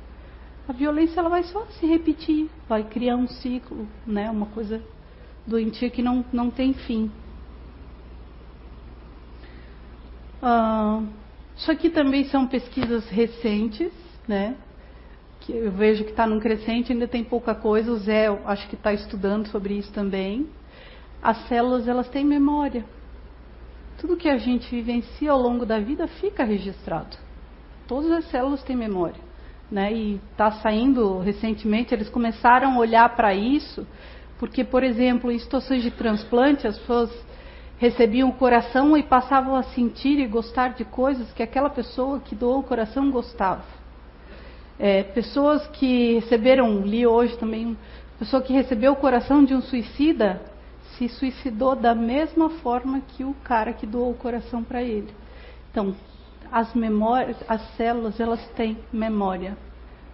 [0.66, 4.28] a violência ela vai só se repetir, vai criar um ciclo, né?
[4.28, 4.82] uma coisa
[5.46, 7.12] doentia que não, não tem fim.
[10.42, 11.00] Ah,
[11.56, 13.92] isso aqui também são pesquisas recentes,
[14.26, 14.56] né?
[15.50, 17.90] Que eu vejo que está num crescente, ainda tem pouca coisa.
[17.90, 20.48] O Zé, acho que está estudando sobre isso também.
[21.22, 22.84] As células, elas têm memória.
[23.98, 27.16] Tudo que a gente vivencia ao longo da vida fica registrado.
[27.86, 29.20] Todas as células têm memória.
[29.70, 29.92] Né?
[29.92, 33.86] E está saindo recentemente, eles começaram a olhar para isso,
[34.38, 37.10] porque, por exemplo, em situações de transplante, as pessoas
[37.78, 42.34] recebiam o coração e passavam a sentir e gostar de coisas que aquela pessoa que
[42.34, 43.79] doou o coração gostava.
[44.82, 47.76] É, pessoas que receberam, li hoje também,
[48.18, 50.40] pessoa que recebeu o coração de um suicida
[50.96, 55.10] se suicidou da mesma forma que o cara que doou o coração para ele.
[55.70, 55.94] Então,
[56.50, 59.54] as memórias, as células, elas têm memória.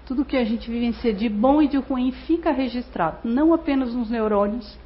[0.04, 4.10] Tudo que a gente vivencia de bom e de ruim fica registrado, não apenas nos
[4.10, 4.76] neurônios,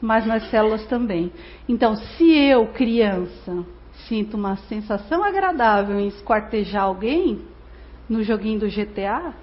[0.00, 1.32] mas nas células também.
[1.68, 3.64] Então, se eu, criança,
[4.08, 7.40] sinto uma sensação agradável em esquartejar alguém,
[8.08, 9.34] no joguinho do GTA,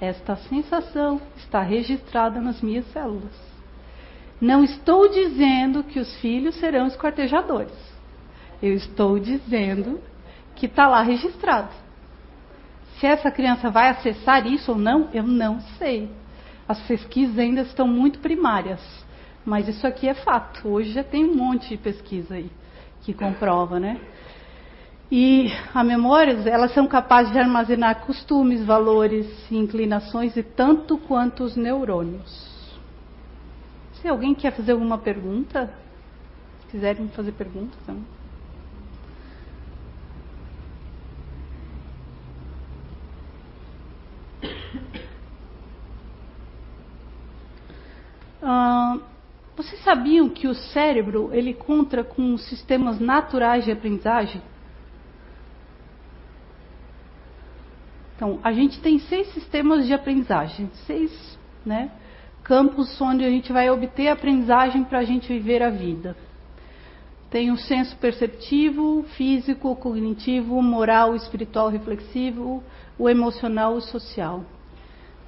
[0.00, 3.32] esta sensação está registrada nas minhas células.
[4.40, 7.72] Não estou dizendo que os filhos serão esquartejadores.
[8.60, 10.00] Eu estou dizendo
[10.56, 11.70] que está lá registrado.
[12.98, 16.08] Se essa criança vai acessar isso ou não, eu não sei.
[16.68, 18.80] As pesquisas ainda estão muito primárias.
[19.44, 20.68] Mas isso aqui é fato.
[20.68, 22.50] Hoje já tem um monte de pesquisa aí
[23.02, 24.00] que comprova, né?
[25.14, 31.54] E as memórias, elas são capazes de armazenar costumes, valores inclinações e tanto quanto os
[31.54, 32.80] neurônios.
[34.00, 35.70] Se alguém quer fazer alguma pergunta,
[36.60, 38.06] se quiserem fazer perguntas também.
[48.44, 48.98] Ah,
[49.56, 54.42] vocês sabiam que o cérebro ele conta com sistemas naturais de aprendizagem?
[58.22, 61.90] Então, a gente tem seis sistemas de aprendizagem, seis né,
[62.44, 66.16] campos onde a gente vai obter aprendizagem para a gente viver a vida.
[67.28, 72.62] Tem o senso perceptivo, físico, cognitivo, moral, espiritual, reflexivo,
[72.96, 74.44] o emocional e social.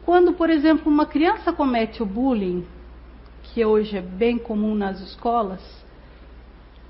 [0.04, 2.64] Quando, por exemplo, uma criança comete o bullying,
[3.42, 5.84] que hoje é bem comum nas escolas,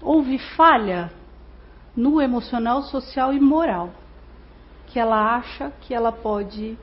[0.03, 1.11] houve falha
[1.97, 4.04] no emocional, social e moral,
[4.87, 6.79] que ela acha que ela pode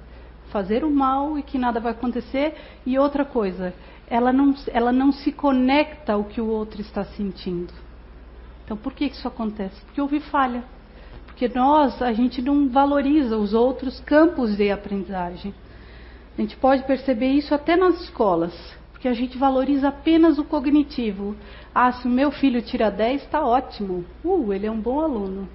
[0.51, 2.55] fazer o mal e que nada vai acontecer.
[2.85, 3.73] E outra coisa,
[4.07, 7.73] ela não, ela não se conecta ao que o outro está sentindo.
[8.63, 9.81] Então, por que isso acontece?
[9.85, 10.63] Porque houve falha.
[11.25, 15.53] Porque nós, a gente não valoriza os outros campos de aprendizagem.
[16.37, 18.53] A gente pode perceber isso até nas escolas,
[18.91, 21.35] porque a gente valoriza apenas o cognitivo.
[21.73, 24.05] Ah, se o meu filho tira 10, está ótimo.
[24.23, 25.49] Uh, ele é um bom aluno.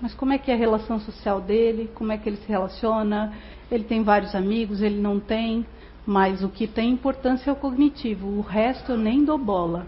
[0.00, 1.90] Mas como é que é a relação social dele?
[1.94, 3.32] Como é que ele se relaciona?
[3.70, 5.66] Ele tem vários amigos, ele não tem.
[6.06, 8.28] Mas o que tem importância é o cognitivo.
[8.28, 9.86] O resto eu nem dou bola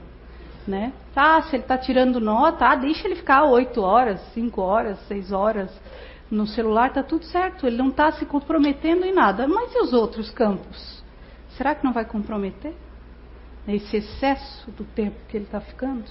[0.66, 0.92] né?
[1.14, 5.32] Tá, se ele está tirando nota, ah, deixa ele ficar 8 horas, 5 horas, 6
[5.32, 5.70] horas
[6.30, 7.66] no celular, tá tudo certo.
[7.66, 9.48] Ele não está se comprometendo em nada.
[9.48, 11.02] Mas e os outros campos?
[11.56, 12.74] Será que não vai comprometer?
[13.66, 16.04] Esse excesso do tempo que ele está ficando?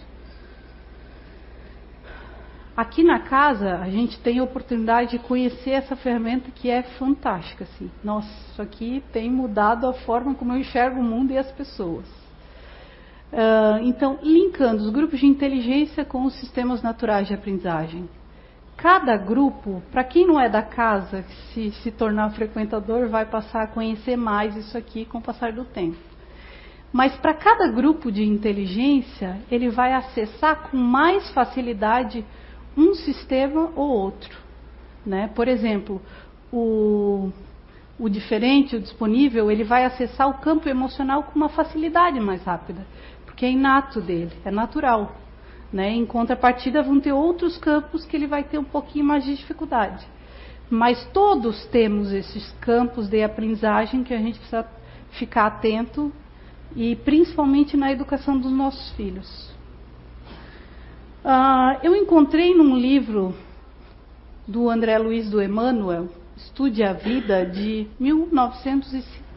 [2.80, 7.66] Aqui na casa, a gente tem a oportunidade de conhecer essa ferramenta que é fantástica.
[7.66, 7.92] Assim.
[8.02, 12.08] Nossa, isso aqui tem mudado a forma como eu enxergo o mundo e as pessoas.
[13.34, 18.10] Uh, então, linkando os grupos de inteligência com os sistemas naturais de aprendizagem.
[18.78, 23.68] Cada grupo, para quem não é da casa, se se tornar frequentador, vai passar a
[23.68, 25.98] conhecer mais isso aqui com o passar do tempo.
[26.94, 32.26] Mas para cada grupo de inteligência, ele vai acessar com mais facilidade
[32.80, 34.38] um sistema ou outro.
[35.06, 35.30] Né?
[35.36, 36.02] Por exemplo,
[36.52, 37.30] o,
[37.98, 42.86] o diferente, o disponível, ele vai acessar o campo emocional com uma facilidade mais rápida
[43.40, 45.16] que é inato dele, é natural.
[45.72, 45.92] Né?
[45.92, 50.06] Em contrapartida, vão ter outros campos que ele vai ter um pouquinho mais de dificuldade.
[50.70, 54.68] Mas todos temos esses campos de aprendizagem que a gente precisa
[55.12, 56.12] ficar atento
[56.76, 59.49] e principalmente na educação dos nossos filhos.
[61.24, 63.36] Uh, eu encontrei num livro
[64.48, 69.30] do André Luiz do Emmanuel, Estude a Vida, de 1950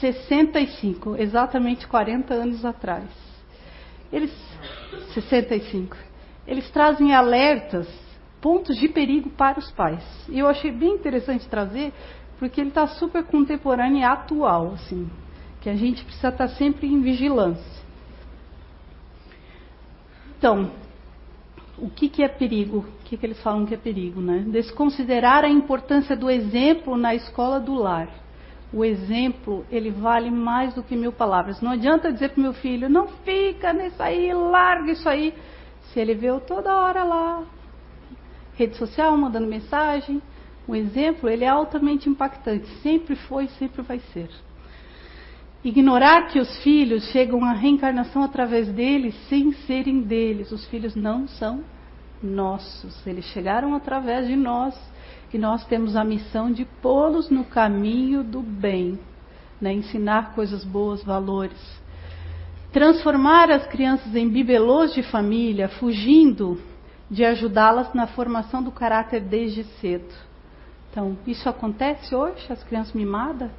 [0.00, 3.04] 65, exatamente 40 anos atrás.
[4.12, 4.32] Eles
[5.12, 5.96] 65.
[6.46, 7.88] Eles trazem alertas,
[8.40, 10.02] pontos de perigo para os pais.
[10.28, 11.92] E eu achei bem interessante trazer,
[12.38, 15.08] porque ele está super contemporâneo e atual, assim,
[15.60, 17.80] que a gente precisa estar tá sempre em vigilância.
[20.38, 20.70] Então,
[21.80, 22.78] o que, que é perigo?
[22.78, 24.44] O que, que eles falam que é perigo, né?
[24.46, 28.08] Desconsiderar a importância do exemplo na escola do lar
[28.72, 31.60] o exemplo, ele vale mais do que mil palavras.
[31.60, 35.34] Não adianta dizer para meu filho, não fica nisso aí, larga isso aí.
[35.92, 37.42] Se ele vê toda hora lá,
[38.54, 40.22] rede social, mandando mensagem,
[40.68, 42.68] o exemplo, ele é altamente impactante.
[42.80, 44.30] Sempre foi, sempre vai ser.
[45.62, 50.50] Ignorar que os filhos chegam à reencarnação através deles sem serem deles.
[50.52, 51.62] Os filhos não são
[52.22, 53.06] nossos.
[53.06, 54.74] Eles chegaram através de nós
[55.30, 58.98] que nós temos a missão de pô-los no caminho do bem,
[59.60, 59.72] né?
[59.72, 61.80] ensinar coisas boas, valores.
[62.72, 66.58] Transformar as crianças em bibelôs de família, fugindo
[67.10, 70.14] de ajudá-las na formação do caráter desde cedo.
[70.90, 73.50] Então, isso acontece hoje, as crianças mimadas,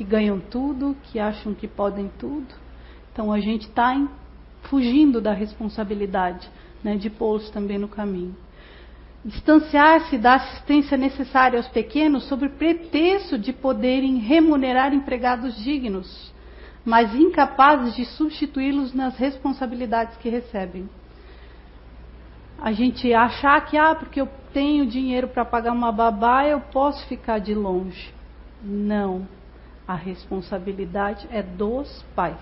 [0.00, 2.48] que ganham tudo, que acham que podem tudo.
[3.12, 3.94] Então, a gente está
[4.62, 6.48] fugindo da responsabilidade
[6.82, 8.34] né, de pô-los também no caminho
[9.22, 16.32] distanciar-se da assistência necessária aos pequenos sob pretexto de poderem remunerar empregados dignos,
[16.86, 20.88] mas incapazes de substituí-los nas responsabilidades que recebem.
[22.58, 27.06] A gente achar que, ah, porque eu tenho dinheiro para pagar uma babá, eu posso
[27.06, 28.14] ficar de longe.
[28.62, 29.28] Não.
[29.90, 32.38] A responsabilidade é dos pais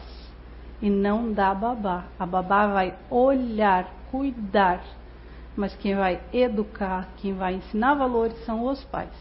[0.83, 2.05] e não da babá.
[2.19, 4.85] A babá vai olhar, cuidar,
[5.57, 9.15] mas quem vai educar, quem vai ensinar valores são os pais.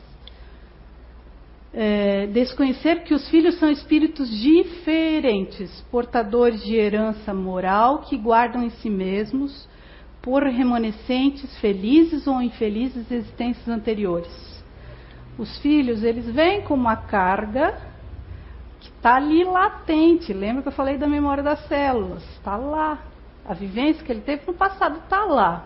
[1.73, 8.71] É, desconhecer que os filhos são espíritos diferentes, portadores de herança moral que guardam em
[8.71, 9.69] si mesmos
[10.21, 14.61] por remanescentes felizes ou infelizes existências anteriores.
[15.37, 17.95] Os filhos, eles vêm com uma carga
[18.89, 20.33] que está ali latente.
[20.33, 22.23] Lembra que eu falei da memória das células?
[22.35, 22.99] Está lá.
[23.45, 25.65] A vivência que ele teve no passado está lá.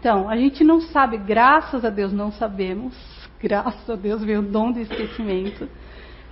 [0.00, 2.94] Então, a gente não sabe, graças a Deus não sabemos
[3.40, 5.68] graças a Deus veio o dom do esquecimento,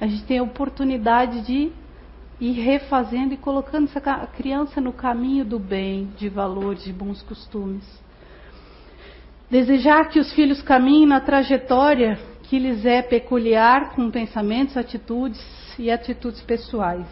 [0.00, 1.70] a gente tem a oportunidade de
[2.40, 4.00] ir refazendo e colocando essa
[4.36, 7.84] criança no caminho do bem, de valores, de bons costumes.
[9.50, 15.40] Desejar que os filhos caminhem na trajetória que lhes é peculiar com pensamentos, atitudes
[15.78, 17.06] e atitudes pessoais.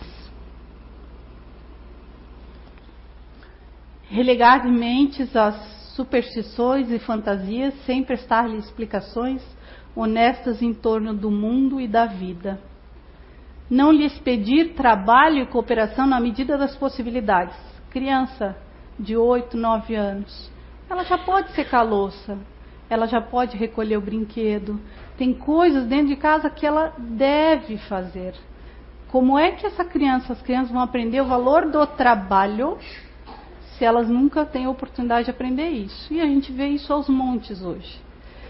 [4.09, 5.55] Relegar de mentes as
[5.95, 9.43] superstições e fantasias sem prestar-lhe explicações
[9.95, 12.59] honestas em torno do mundo e da vida.
[13.69, 17.57] Não lhes pedir trabalho e cooperação na medida das possibilidades.
[17.91, 18.57] Criança
[18.99, 20.51] de 8, 9 anos,
[20.89, 22.39] ela já pode secar louça,
[22.89, 24.79] ela já pode recolher o brinquedo.
[25.17, 28.35] Tem coisas dentro de casa que ela deve fazer.
[29.13, 32.79] Como é que essa criança, as crianças vão aprender o valor do trabalho
[33.77, 36.11] se elas nunca têm oportunidade de aprender isso?
[36.11, 38.01] E a gente vê isso aos montes hoje.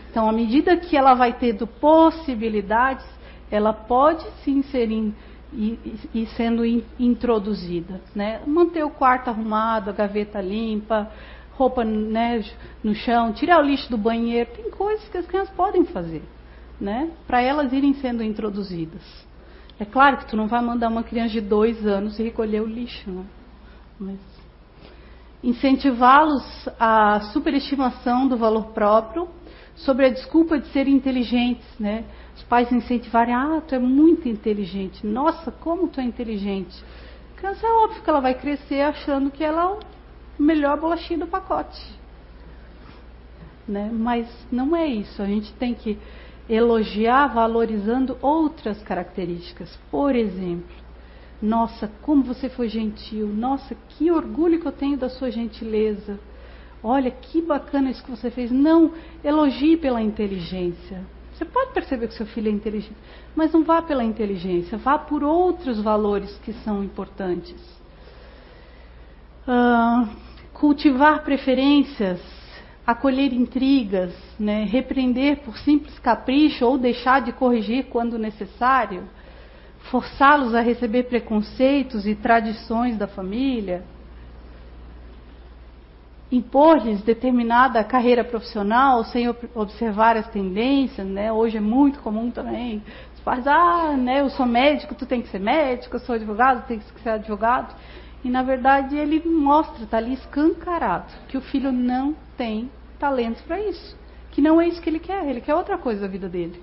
[0.08, 3.04] Então, à medida que ela vai tendo possibilidades,
[3.50, 5.12] ela pode se inserir
[5.52, 8.40] e, e, sendo in, introduzida, né?
[8.46, 11.10] Manter o quarto arrumado, a gaveta limpa,
[11.54, 12.44] roupa né,
[12.84, 16.22] no chão, tirar o lixo do banheiro, tem coisas que as crianças podem fazer,
[16.80, 17.10] né?
[17.26, 19.02] Para elas irem sendo introduzidas.
[19.78, 23.10] É claro que tu não vai mandar uma criança de dois anos recolher o lixo,
[23.10, 23.24] né?
[23.98, 24.18] Mas
[25.42, 29.28] incentivá-los à superestimação do valor próprio
[29.74, 32.04] sobre a desculpa de serem inteligentes, né?
[32.36, 36.82] Os pais incentivarem, ah, tu é muito inteligente, nossa, como tu é inteligente.
[37.34, 39.66] A criança é óbvio que ela vai crescer achando que ela é
[40.38, 41.80] o melhor bolachinho do pacote.
[43.66, 43.90] Né?
[43.92, 45.98] Mas não é isso, a gente tem que
[46.48, 49.78] elogiar valorizando outras características.
[49.90, 50.76] Por exemplo,
[51.40, 56.18] nossa, como você foi gentil, nossa, que orgulho que eu tenho da sua gentileza
[56.82, 58.50] Olha que bacana isso que você fez.
[58.50, 61.00] Não elogie pela inteligência.
[61.32, 62.96] Você pode perceber que seu filho é inteligente,
[63.34, 67.60] mas não vá pela inteligência, vá por outros valores que são importantes.
[69.46, 70.08] Uh,
[70.52, 72.20] cultivar preferências,
[72.86, 79.04] acolher intrigas, né, repreender por simples capricho ou deixar de corrigir quando necessário,
[79.90, 83.84] forçá-los a receber preconceitos e tradições da família
[86.32, 91.30] impor-lhes determinada carreira profissional sem observar as tendências, né?
[91.30, 92.82] Hoje é muito comum também.
[93.14, 96.66] Os pais, ah, né, eu sou médico, tu tem que ser médico, eu sou advogado,
[96.66, 97.74] tem que ser advogado.
[98.24, 103.60] E na verdade ele mostra, está ali escancarado, que o filho não tem talento para
[103.60, 103.96] isso.
[104.30, 106.62] Que não é isso que ele quer, ele quer outra coisa da vida dele.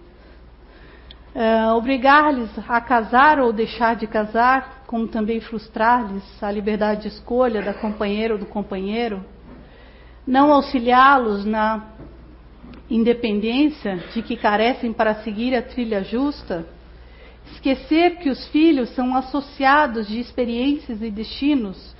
[1.36, 7.62] Uh, Obrigar-lhes a casar ou deixar de casar, como também frustrar-lhes a liberdade de escolha
[7.62, 9.24] da companheira ou do companheiro,
[10.26, 11.84] não auxiliá-los na
[12.89, 16.66] independência de que carecem para seguir a trilha justa,
[17.54, 21.95] esquecer que os filhos são associados de experiências e destinos,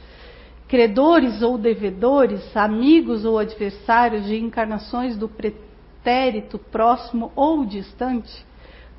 [0.68, 8.46] credores ou devedores, amigos ou adversários de encarnações do pretérito próximo ou distante,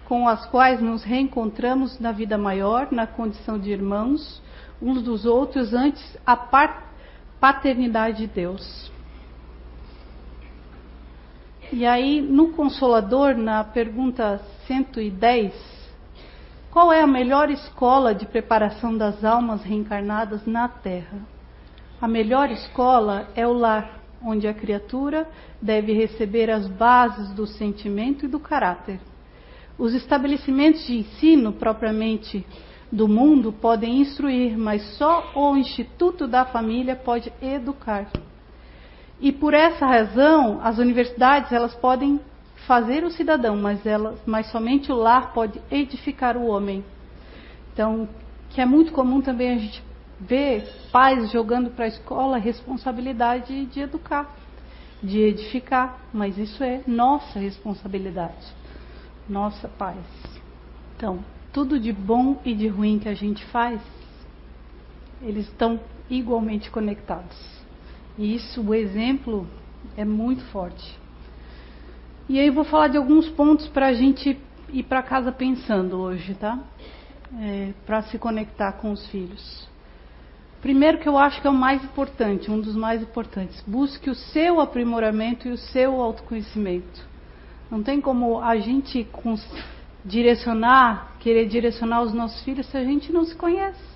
[0.07, 4.43] com as quais nos reencontramos na vida maior, na condição de irmãos
[4.83, 6.37] uns dos outros antes a
[7.39, 8.91] paternidade de Deus.
[11.73, 15.80] E aí, no Consolador, na pergunta 110,
[16.71, 21.19] qual é a melhor escola de preparação das almas reencarnadas na Terra?
[22.01, 25.29] A melhor escola é o lar, onde a criatura
[25.61, 29.01] deve receber as bases do sentimento e do caráter.
[29.77, 32.47] Os estabelecimentos de ensino propriamente
[32.93, 38.07] do mundo podem instruir, mas só o Instituto da Família pode educar.
[39.21, 42.21] E por essa razão, as universidades elas podem
[42.71, 46.85] fazer o cidadão, mas, elas, mas somente o lar pode edificar o homem.
[47.73, 48.09] Então,
[48.51, 49.83] que é muito comum também a gente
[50.21, 54.33] ver pais jogando para a escola a responsabilidade de educar,
[55.03, 58.47] de edificar, mas isso é nossa responsabilidade,
[59.29, 60.07] nossa pais.
[60.97, 63.81] Então, tudo de bom e de ruim que a gente faz,
[65.21, 67.37] eles estão igualmente conectados.
[68.17, 69.45] E isso, o exemplo
[69.97, 71.00] é muito forte.
[72.31, 74.39] E aí vou falar de alguns pontos para a gente
[74.73, 76.61] ir para casa pensando hoje, tá?
[77.41, 79.69] É, para se conectar com os filhos.
[80.63, 83.61] Primeiro que eu acho que é o mais importante, um dos mais importantes.
[83.67, 87.05] Busque o seu aprimoramento e o seu autoconhecimento.
[87.69, 89.09] Não tem como a gente
[90.05, 93.91] direcionar, querer direcionar os nossos filhos se a gente não se conhece.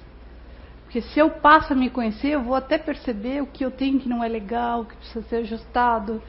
[0.83, 4.01] Porque se eu passo a me conhecer, eu vou até perceber o que eu tenho
[4.01, 6.21] que não é legal, o que precisa ser ajustado,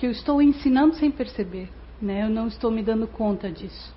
[0.00, 1.68] porque eu estou ensinando sem perceber.
[2.00, 2.22] né?
[2.22, 3.94] Eu não estou me dando conta disso.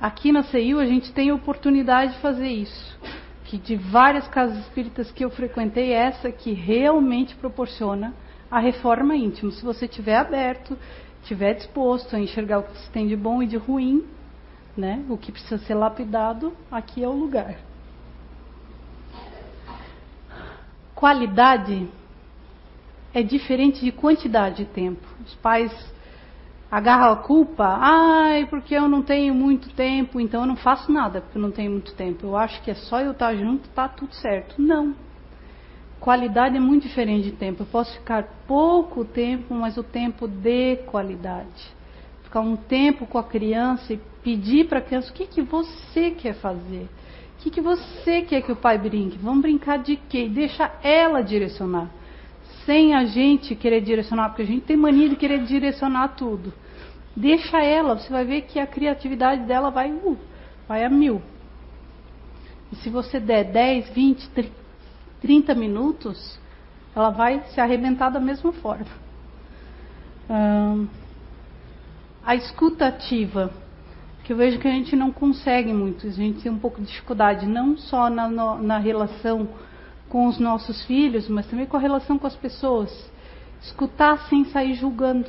[0.00, 2.98] Aqui na CEIU a gente tem a oportunidade de fazer isso.
[3.44, 8.14] Que de várias casas espíritas que eu frequentei, essa que realmente proporciona
[8.50, 9.52] a reforma íntima.
[9.52, 10.74] Se você tiver aberto,
[11.24, 14.06] tiver disposto a enxergar o que se tem de bom e de ruim,
[14.74, 15.04] né?
[15.10, 17.56] O que precisa ser lapidado, aqui é o lugar.
[20.94, 21.86] Qualidade
[23.14, 25.06] é diferente de quantidade de tempo.
[25.24, 25.72] Os pais
[26.70, 31.20] agarram a culpa, ai, porque eu não tenho muito tempo, então eu não faço nada
[31.20, 32.26] porque eu não tenho muito tempo.
[32.26, 34.60] Eu acho que é só eu estar junto, tá tudo certo.
[34.60, 34.94] Não.
[36.00, 37.62] Qualidade é muito diferente de tempo.
[37.62, 41.62] Eu posso ficar pouco tempo, mas o tempo de qualidade.
[42.24, 46.10] Ficar um tempo com a criança e pedir para a criança o que, que você
[46.10, 46.88] quer fazer.
[47.38, 49.18] O que, que você quer que o pai brinque?
[49.18, 50.28] Vamos brincar de quê?
[50.28, 51.90] Deixa ela direcionar
[52.64, 56.52] sem a gente querer direcionar, porque a gente tem mania de querer direcionar tudo.
[57.16, 60.18] Deixa ela, você vai ver que a criatividade dela vai, uh,
[60.66, 61.20] vai a mil.
[62.72, 64.30] E se você der 10, 20,
[65.20, 66.40] 30 minutos,
[66.96, 68.86] ela vai se arrebentar da mesma forma.
[72.24, 73.52] A escuta ativa,
[74.24, 76.86] que eu vejo que a gente não consegue muito, a gente tem um pouco de
[76.86, 79.48] dificuldade, não só na, na relação
[80.12, 82.92] com os nossos filhos, mas também com a relação com as pessoas.
[83.62, 85.26] Escutar sem sair julgando.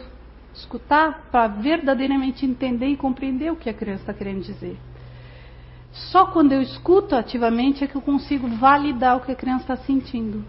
[0.53, 4.77] Escutar para verdadeiramente entender e compreender o que a criança está querendo dizer.
[5.93, 9.77] Só quando eu escuto ativamente é que eu consigo validar o que a criança está
[9.77, 10.43] sentindo.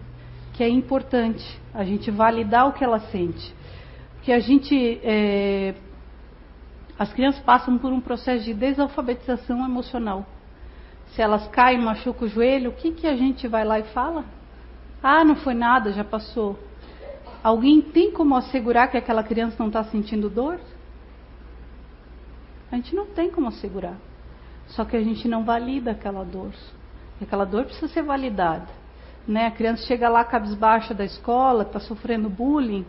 [0.55, 3.55] Que é importante a gente validar o que ela sente.
[4.17, 5.01] Porque a gente.
[5.05, 5.77] É,
[6.99, 10.27] as crianças passam por um processo de desalfabetização emocional.
[11.15, 14.25] Se elas caem, machucam o joelho, o que, que a gente vai lá e fala?
[15.03, 16.59] Ah, não foi nada, já passou.
[17.43, 20.59] Alguém tem como assegurar que aquela criança não está sentindo dor?
[22.73, 23.97] A gente não tem como assegurar.
[24.69, 26.53] Só que a gente não valida aquela dor.
[27.21, 28.67] Aquela dor precisa ser validada.
[29.29, 29.47] Né?
[29.47, 32.85] A criança chega lá cabisbaixa da escola, está sofrendo bullying,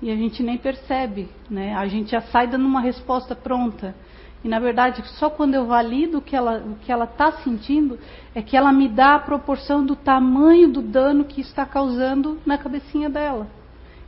[0.00, 1.28] e a gente nem percebe.
[1.50, 1.74] Né?
[1.74, 3.94] A gente já sai dando uma resposta pronta.
[4.42, 7.98] E na verdade, só quando eu valido o que ela está sentindo
[8.34, 12.56] é que ela me dá a proporção do tamanho do dano que está causando na
[12.56, 13.46] cabecinha dela.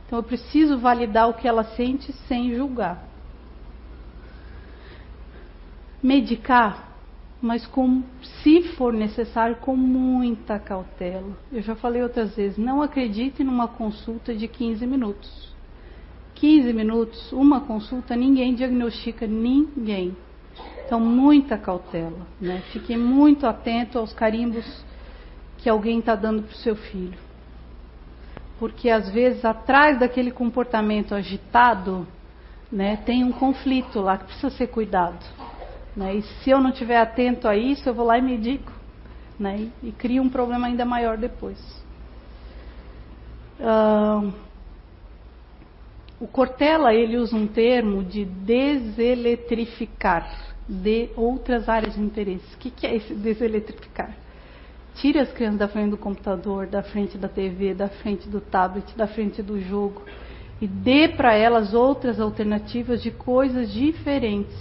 [0.05, 3.03] Então eu preciso validar o que ela sente sem julgar.
[6.01, 6.89] Medicar,
[7.39, 8.03] mas com,
[8.41, 11.37] se for necessário, com muita cautela.
[11.51, 15.52] Eu já falei outras vezes, não acredite numa consulta de 15 minutos.
[16.43, 20.13] 15 minutos, uma consulta, ninguém diagnostica ninguém.
[20.85, 22.61] Então, muita cautela, né?
[22.73, 24.83] Fique muito atento aos carimbos
[25.59, 27.17] que alguém está dando para o seu filho.
[28.59, 32.05] Porque às vezes atrás daquele comportamento agitado,
[32.69, 35.25] né, tem um conflito lá que precisa ser cuidado.
[35.95, 36.15] Né?
[36.15, 38.73] E se eu não estiver atento a isso, eu vou lá e medico.
[39.39, 39.69] Né?
[39.81, 41.57] E, e crio um problema ainda maior depois.
[43.61, 44.33] Uh,
[46.23, 50.25] o Cortella ele usa um termo de deseletrificar
[50.69, 52.55] de outras áreas de interesse.
[52.55, 54.15] O que, que é esse deseletrificar?
[54.95, 58.95] Tire as crianças da frente do computador, da frente da TV, da frente do tablet,
[58.95, 60.01] da frente do jogo
[60.61, 64.55] e dê para elas outras alternativas de coisas diferentes,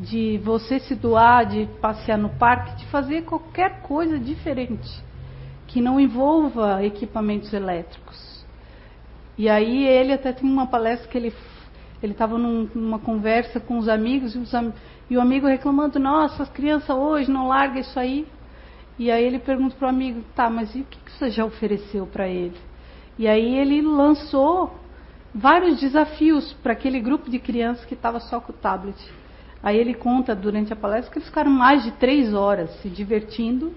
[0.00, 5.04] de você se doar, de passear no parque, de fazer qualquer coisa diferente
[5.66, 8.25] que não envolva equipamentos elétricos.
[9.38, 11.32] E aí ele até tem uma palestra que ele
[12.02, 14.52] ele estava num, numa conversa com os amigos e, os,
[15.10, 18.26] e, o amigo reclamando, nossa, as crianças hoje não largam isso aí.
[18.98, 21.44] E aí ele pergunta para o amigo, tá, mas e o que, que você já
[21.44, 22.56] ofereceu para ele?
[23.18, 24.78] E aí ele lançou
[25.34, 28.96] vários desafios para aquele grupo de crianças que estava só com o tablet.
[29.62, 33.72] Aí ele conta durante a palestra que eles ficaram mais de três horas se divertindo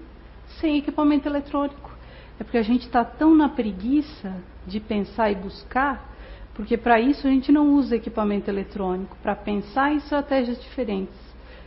[0.60, 1.90] sem equipamento eletrônico.
[2.38, 4.34] É porque a gente está tão na preguiça
[4.70, 6.08] de pensar e buscar,
[6.54, 11.14] porque para isso a gente não usa equipamento eletrônico, para pensar em estratégias diferentes.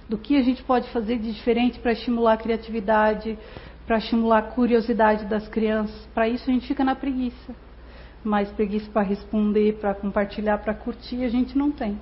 [0.08, 3.38] Do que a gente pode fazer de diferente para estimular a criatividade,
[3.86, 6.08] para estimular a curiosidade das crianças.
[6.14, 7.56] Para isso a gente fica na preguiça.
[8.24, 11.97] Mas preguiça para responder, para compartilhar, para curtir, a gente não tem.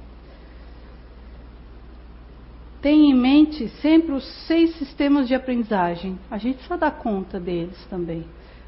[2.82, 6.18] Tenha em mente sempre os seis sistemas de aprendizagem.
[6.30, 8.26] A gente precisa dar conta deles também.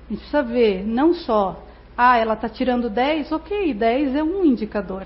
[0.08, 1.64] A gente precisa ver não só,
[1.98, 5.06] ah, ela está tirando 10, ok, 10 é um indicador.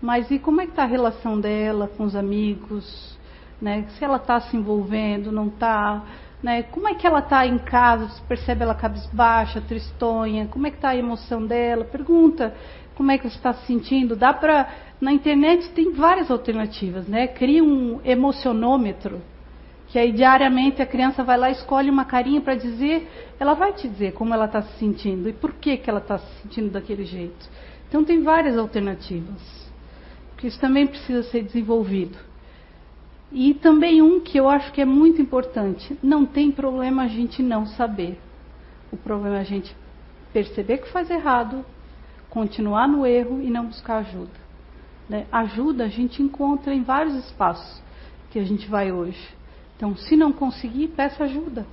[0.00, 3.18] Mas e como é que está a relação dela com os amigos?
[3.60, 3.86] Né?
[3.98, 6.04] Se ela está se envolvendo, não está?
[6.42, 6.62] Né?
[6.64, 8.08] Como é que ela está em casa?
[8.08, 10.46] Você percebe ela cabisbaixa, tristonha?
[10.46, 11.84] Como é que está a emoção dela?
[11.84, 12.54] Pergunta.
[12.94, 14.14] como é que você está se sentindo.
[14.14, 14.68] Dá para
[15.00, 17.26] na internet tem várias alternativas, né?
[17.26, 19.20] Cria um emocionômetro
[19.96, 23.08] que aí diariamente a criança vai lá escolhe uma carinha para dizer,
[23.40, 26.18] ela vai te dizer como ela está se sentindo e por que que ela está
[26.18, 27.48] se sentindo daquele jeito.
[27.88, 29.40] Então tem várias alternativas,
[30.28, 32.18] porque isso também precisa ser desenvolvido.
[33.32, 37.42] E também um que eu acho que é muito importante, não tem problema a gente
[37.42, 38.20] não saber.
[38.92, 39.74] O problema é a gente
[40.30, 41.64] perceber que faz errado,
[42.28, 44.38] continuar no erro e não buscar ajuda.
[45.08, 45.24] Né?
[45.32, 47.82] Ajuda a gente encontra em vários espaços
[48.30, 49.34] que a gente vai hoje.
[49.76, 51.66] Então, se não conseguir, peça ajuda.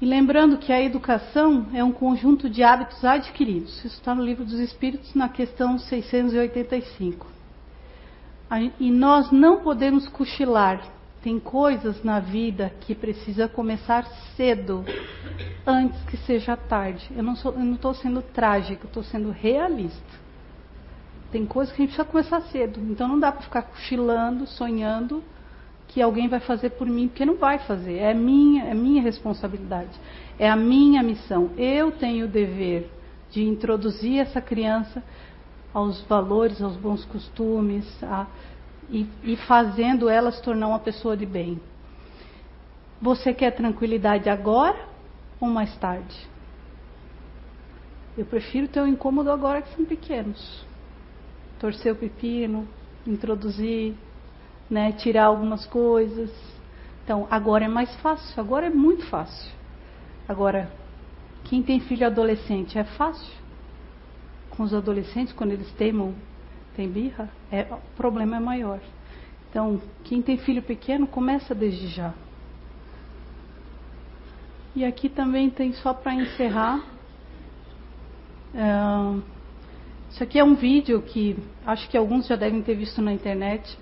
[0.00, 3.84] E lembrando que a educação é um conjunto de hábitos adquiridos.
[3.84, 7.26] Isso está no Livro dos Espíritos, na questão 685.
[8.80, 10.82] E nós não podemos cochilar
[11.22, 14.04] tem coisas na vida que precisa começar
[14.36, 14.84] cedo,
[15.64, 17.08] antes que seja tarde.
[17.14, 17.34] Eu não
[17.74, 20.21] estou sendo trágica, estou sendo realista.
[21.32, 22.78] Tem coisas que a gente precisa começar cedo.
[22.90, 25.24] Então não dá para ficar cochilando, sonhando
[25.88, 27.96] que alguém vai fazer por mim, porque não vai fazer.
[27.98, 29.98] É minha, é minha responsabilidade.
[30.38, 31.50] É a minha missão.
[31.56, 32.88] Eu tenho o dever
[33.30, 35.02] de introduzir essa criança
[35.72, 38.26] aos valores, aos bons costumes, a
[38.92, 41.60] e, e fazendo ela se tornar uma pessoa de bem.
[43.00, 44.78] Você quer tranquilidade agora
[45.40, 46.14] ou mais tarde?
[48.16, 50.64] Eu prefiro ter um incômodo agora que são pequenos.
[51.62, 52.66] Torcer o pepino,
[53.06, 53.94] introduzir,
[54.68, 56.28] né, tirar algumas coisas.
[57.04, 59.48] Então, agora é mais fácil, agora é muito fácil.
[60.28, 60.68] Agora,
[61.44, 63.32] quem tem filho adolescente é fácil?
[64.50, 66.12] Com os adolescentes, quando eles temam
[66.74, 68.80] tem birra, é, o problema é maior.
[69.48, 72.12] Então, quem tem filho pequeno, começa desde já.
[74.74, 76.84] E aqui também tem, só para encerrar,
[78.52, 79.41] é,
[80.12, 81.36] isso aqui é um vídeo que
[81.66, 83.76] acho que alguns já devem ter visto na internet,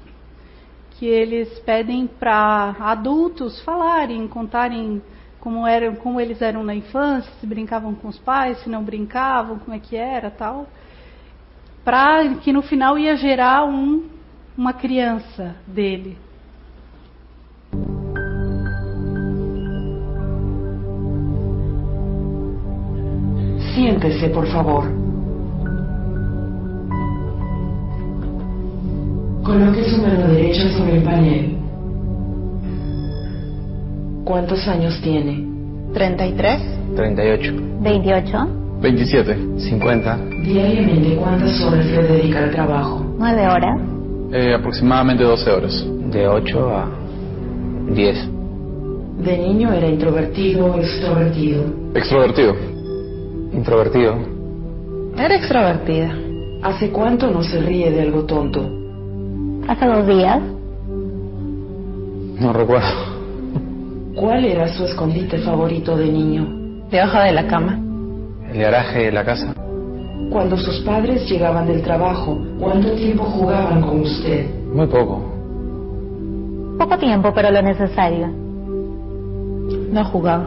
[0.92, 5.02] que eles pedem para adultos falarem, contarem
[5.38, 9.58] como eram, como eles eram na infância, se brincavam com os pais, se não brincavam,
[9.58, 10.66] como é que era, tal
[11.84, 14.04] para que no final ia gerar um,
[14.56, 16.16] uma criança dele.
[23.74, 24.99] Siéntese, por favor.
[29.50, 31.56] Coloque su mano derecha sobre el panel.
[34.24, 35.44] ¿Cuántos años tiene?
[35.92, 36.60] 33.
[36.94, 37.52] 38.
[37.80, 38.48] 28.
[38.80, 39.36] 27.
[39.58, 40.18] 50.
[40.44, 43.04] Diariamente, ¿cuántas horas le dedica al trabajo?
[43.18, 43.80] 9 horas.
[44.32, 45.84] Eh, aproximadamente 12 horas.
[46.12, 46.88] De 8 a
[47.92, 48.28] 10.
[49.24, 51.64] ¿De niño era introvertido o extrovertido?
[51.96, 52.54] Extrovertido.
[53.52, 54.14] Introvertido.
[55.18, 56.14] Era extrovertida.
[56.62, 58.79] ¿Hace cuánto no se ríe de algo tonto?
[59.70, 60.40] Hace dos días.
[62.40, 62.88] No recuerdo.
[64.16, 66.88] ¿Cuál era su escondite favorito de niño?
[66.90, 67.80] Debajo de la cama
[68.52, 69.54] el garaje de la casa.
[70.30, 74.46] Cuando sus padres llegaban del trabajo, ¿cuánto tiempo jugaban con usted?
[74.72, 75.22] Muy poco.
[76.78, 78.28] Poco tiempo, pero lo necesario.
[79.92, 80.46] No jugaba.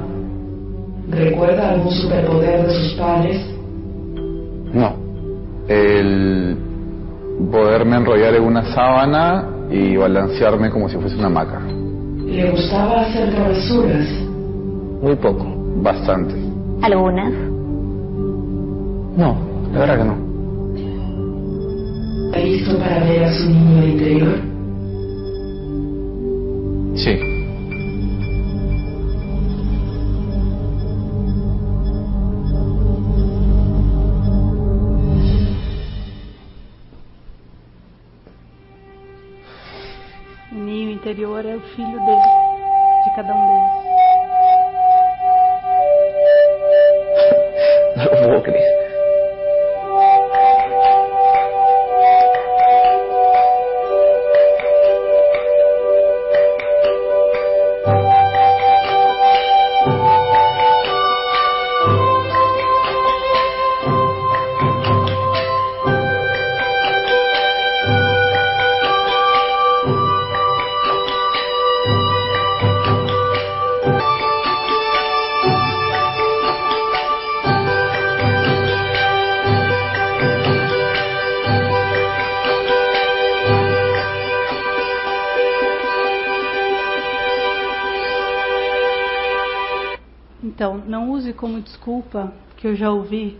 [1.09, 3.45] ¿Recuerda algún superpoder de sus padres?
[4.73, 4.95] No.
[5.67, 6.57] El
[7.51, 11.61] poderme enrollar en una sábana y balancearme como si fuese una maca.
[12.25, 14.07] ¿Le gustaba hacer travesuras?
[15.01, 15.45] Muy poco.
[15.81, 16.33] Bastante.
[16.81, 17.31] Algunas.
[19.17, 19.37] No,
[19.73, 20.33] la verdad que no.
[22.25, 24.53] ¿Está listo para ver a su niño interior?
[26.95, 27.32] Sí.
[41.13, 42.21] Interior é o filho dele,
[43.03, 43.83] de cada um deles.
[47.97, 48.72] No lo puedo
[91.43, 93.37] como desculpa, que eu já ouvi,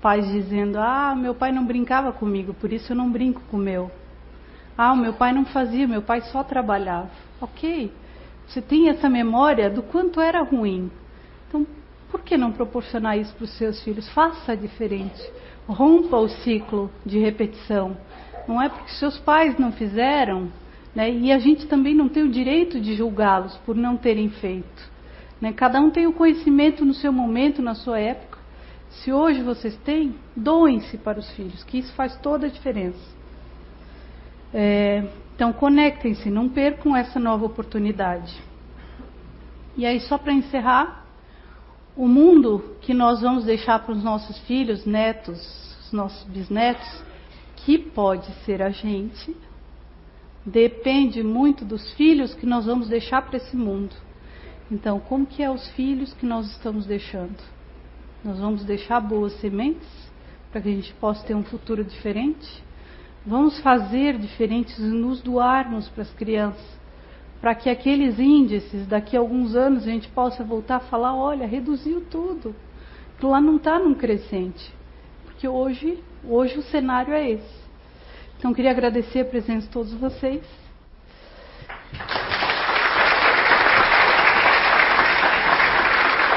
[0.00, 3.60] Pais dizendo: Ah, meu pai não brincava comigo, por isso eu não brinco com o
[3.60, 3.90] meu.
[4.78, 7.10] Ah, o meu pai não fazia, meu pai só trabalhava.
[7.40, 7.90] Ok,
[8.46, 10.88] você tem essa memória do quanto era ruim.
[11.48, 11.66] Então,
[12.12, 14.08] por que não proporcionar isso para os seus filhos?
[14.10, 15.20] Faça diferente.
[15.66, 17.96] Rompa o ciclo de repetição.
[18.46, 20.48] Não é porque seus pais não fizeram,
[20.94, 21.10] né?
[21.10, 24.91] e a gente também não tem o direito de julgá-los por não terem feito.
[25.42, 25.52] Né?
[25.52, 28.38] Cada um tem o conhecimento no seu momento, na sua época.
[28.90, 33.00] Se hoje vocês têm, doem-se para os filhos, que isso faz toda a diferença.
[34.54, 38.32] É, então, conectem-se, não percam essa nova oportunidade.
[39.76, 41.06] E aí, só para encerrar,
[41.96, 45.40] o mundo que nós vamos deixar para os nossos filhos, netos,
[45.86, 47.02] os nossos bisnetos,
[47.56, 49.36] que pode ser a gente,
[50.46, 53.96] depende muito dos filhos que nós vamos deixar para esse mundo.
[54.72, 57.36] Então, como que é os filhos que nós estamos deixando?
[58.24, 59.86] Nós vamos deixar boas sementes
[60.50, 62.64] para que a gente possa ter um futuro diferente?
[63.26, 66.64] Vamos fazer diferentes e nos doarmos para as crianças,
[67.38, 71.46] para que aqueles índices, daqui a alguns anos, a gente possa voltar a falar: olha,
[71.46, 72.54] reduziu tudo.
[73.22, 74.72] Lá não está num crescente.
[75.24, 77.62] Porque hoje, hoje o cenário é esse.
[78.38, 80.42] Então, queria agradecer a presença de todos vocês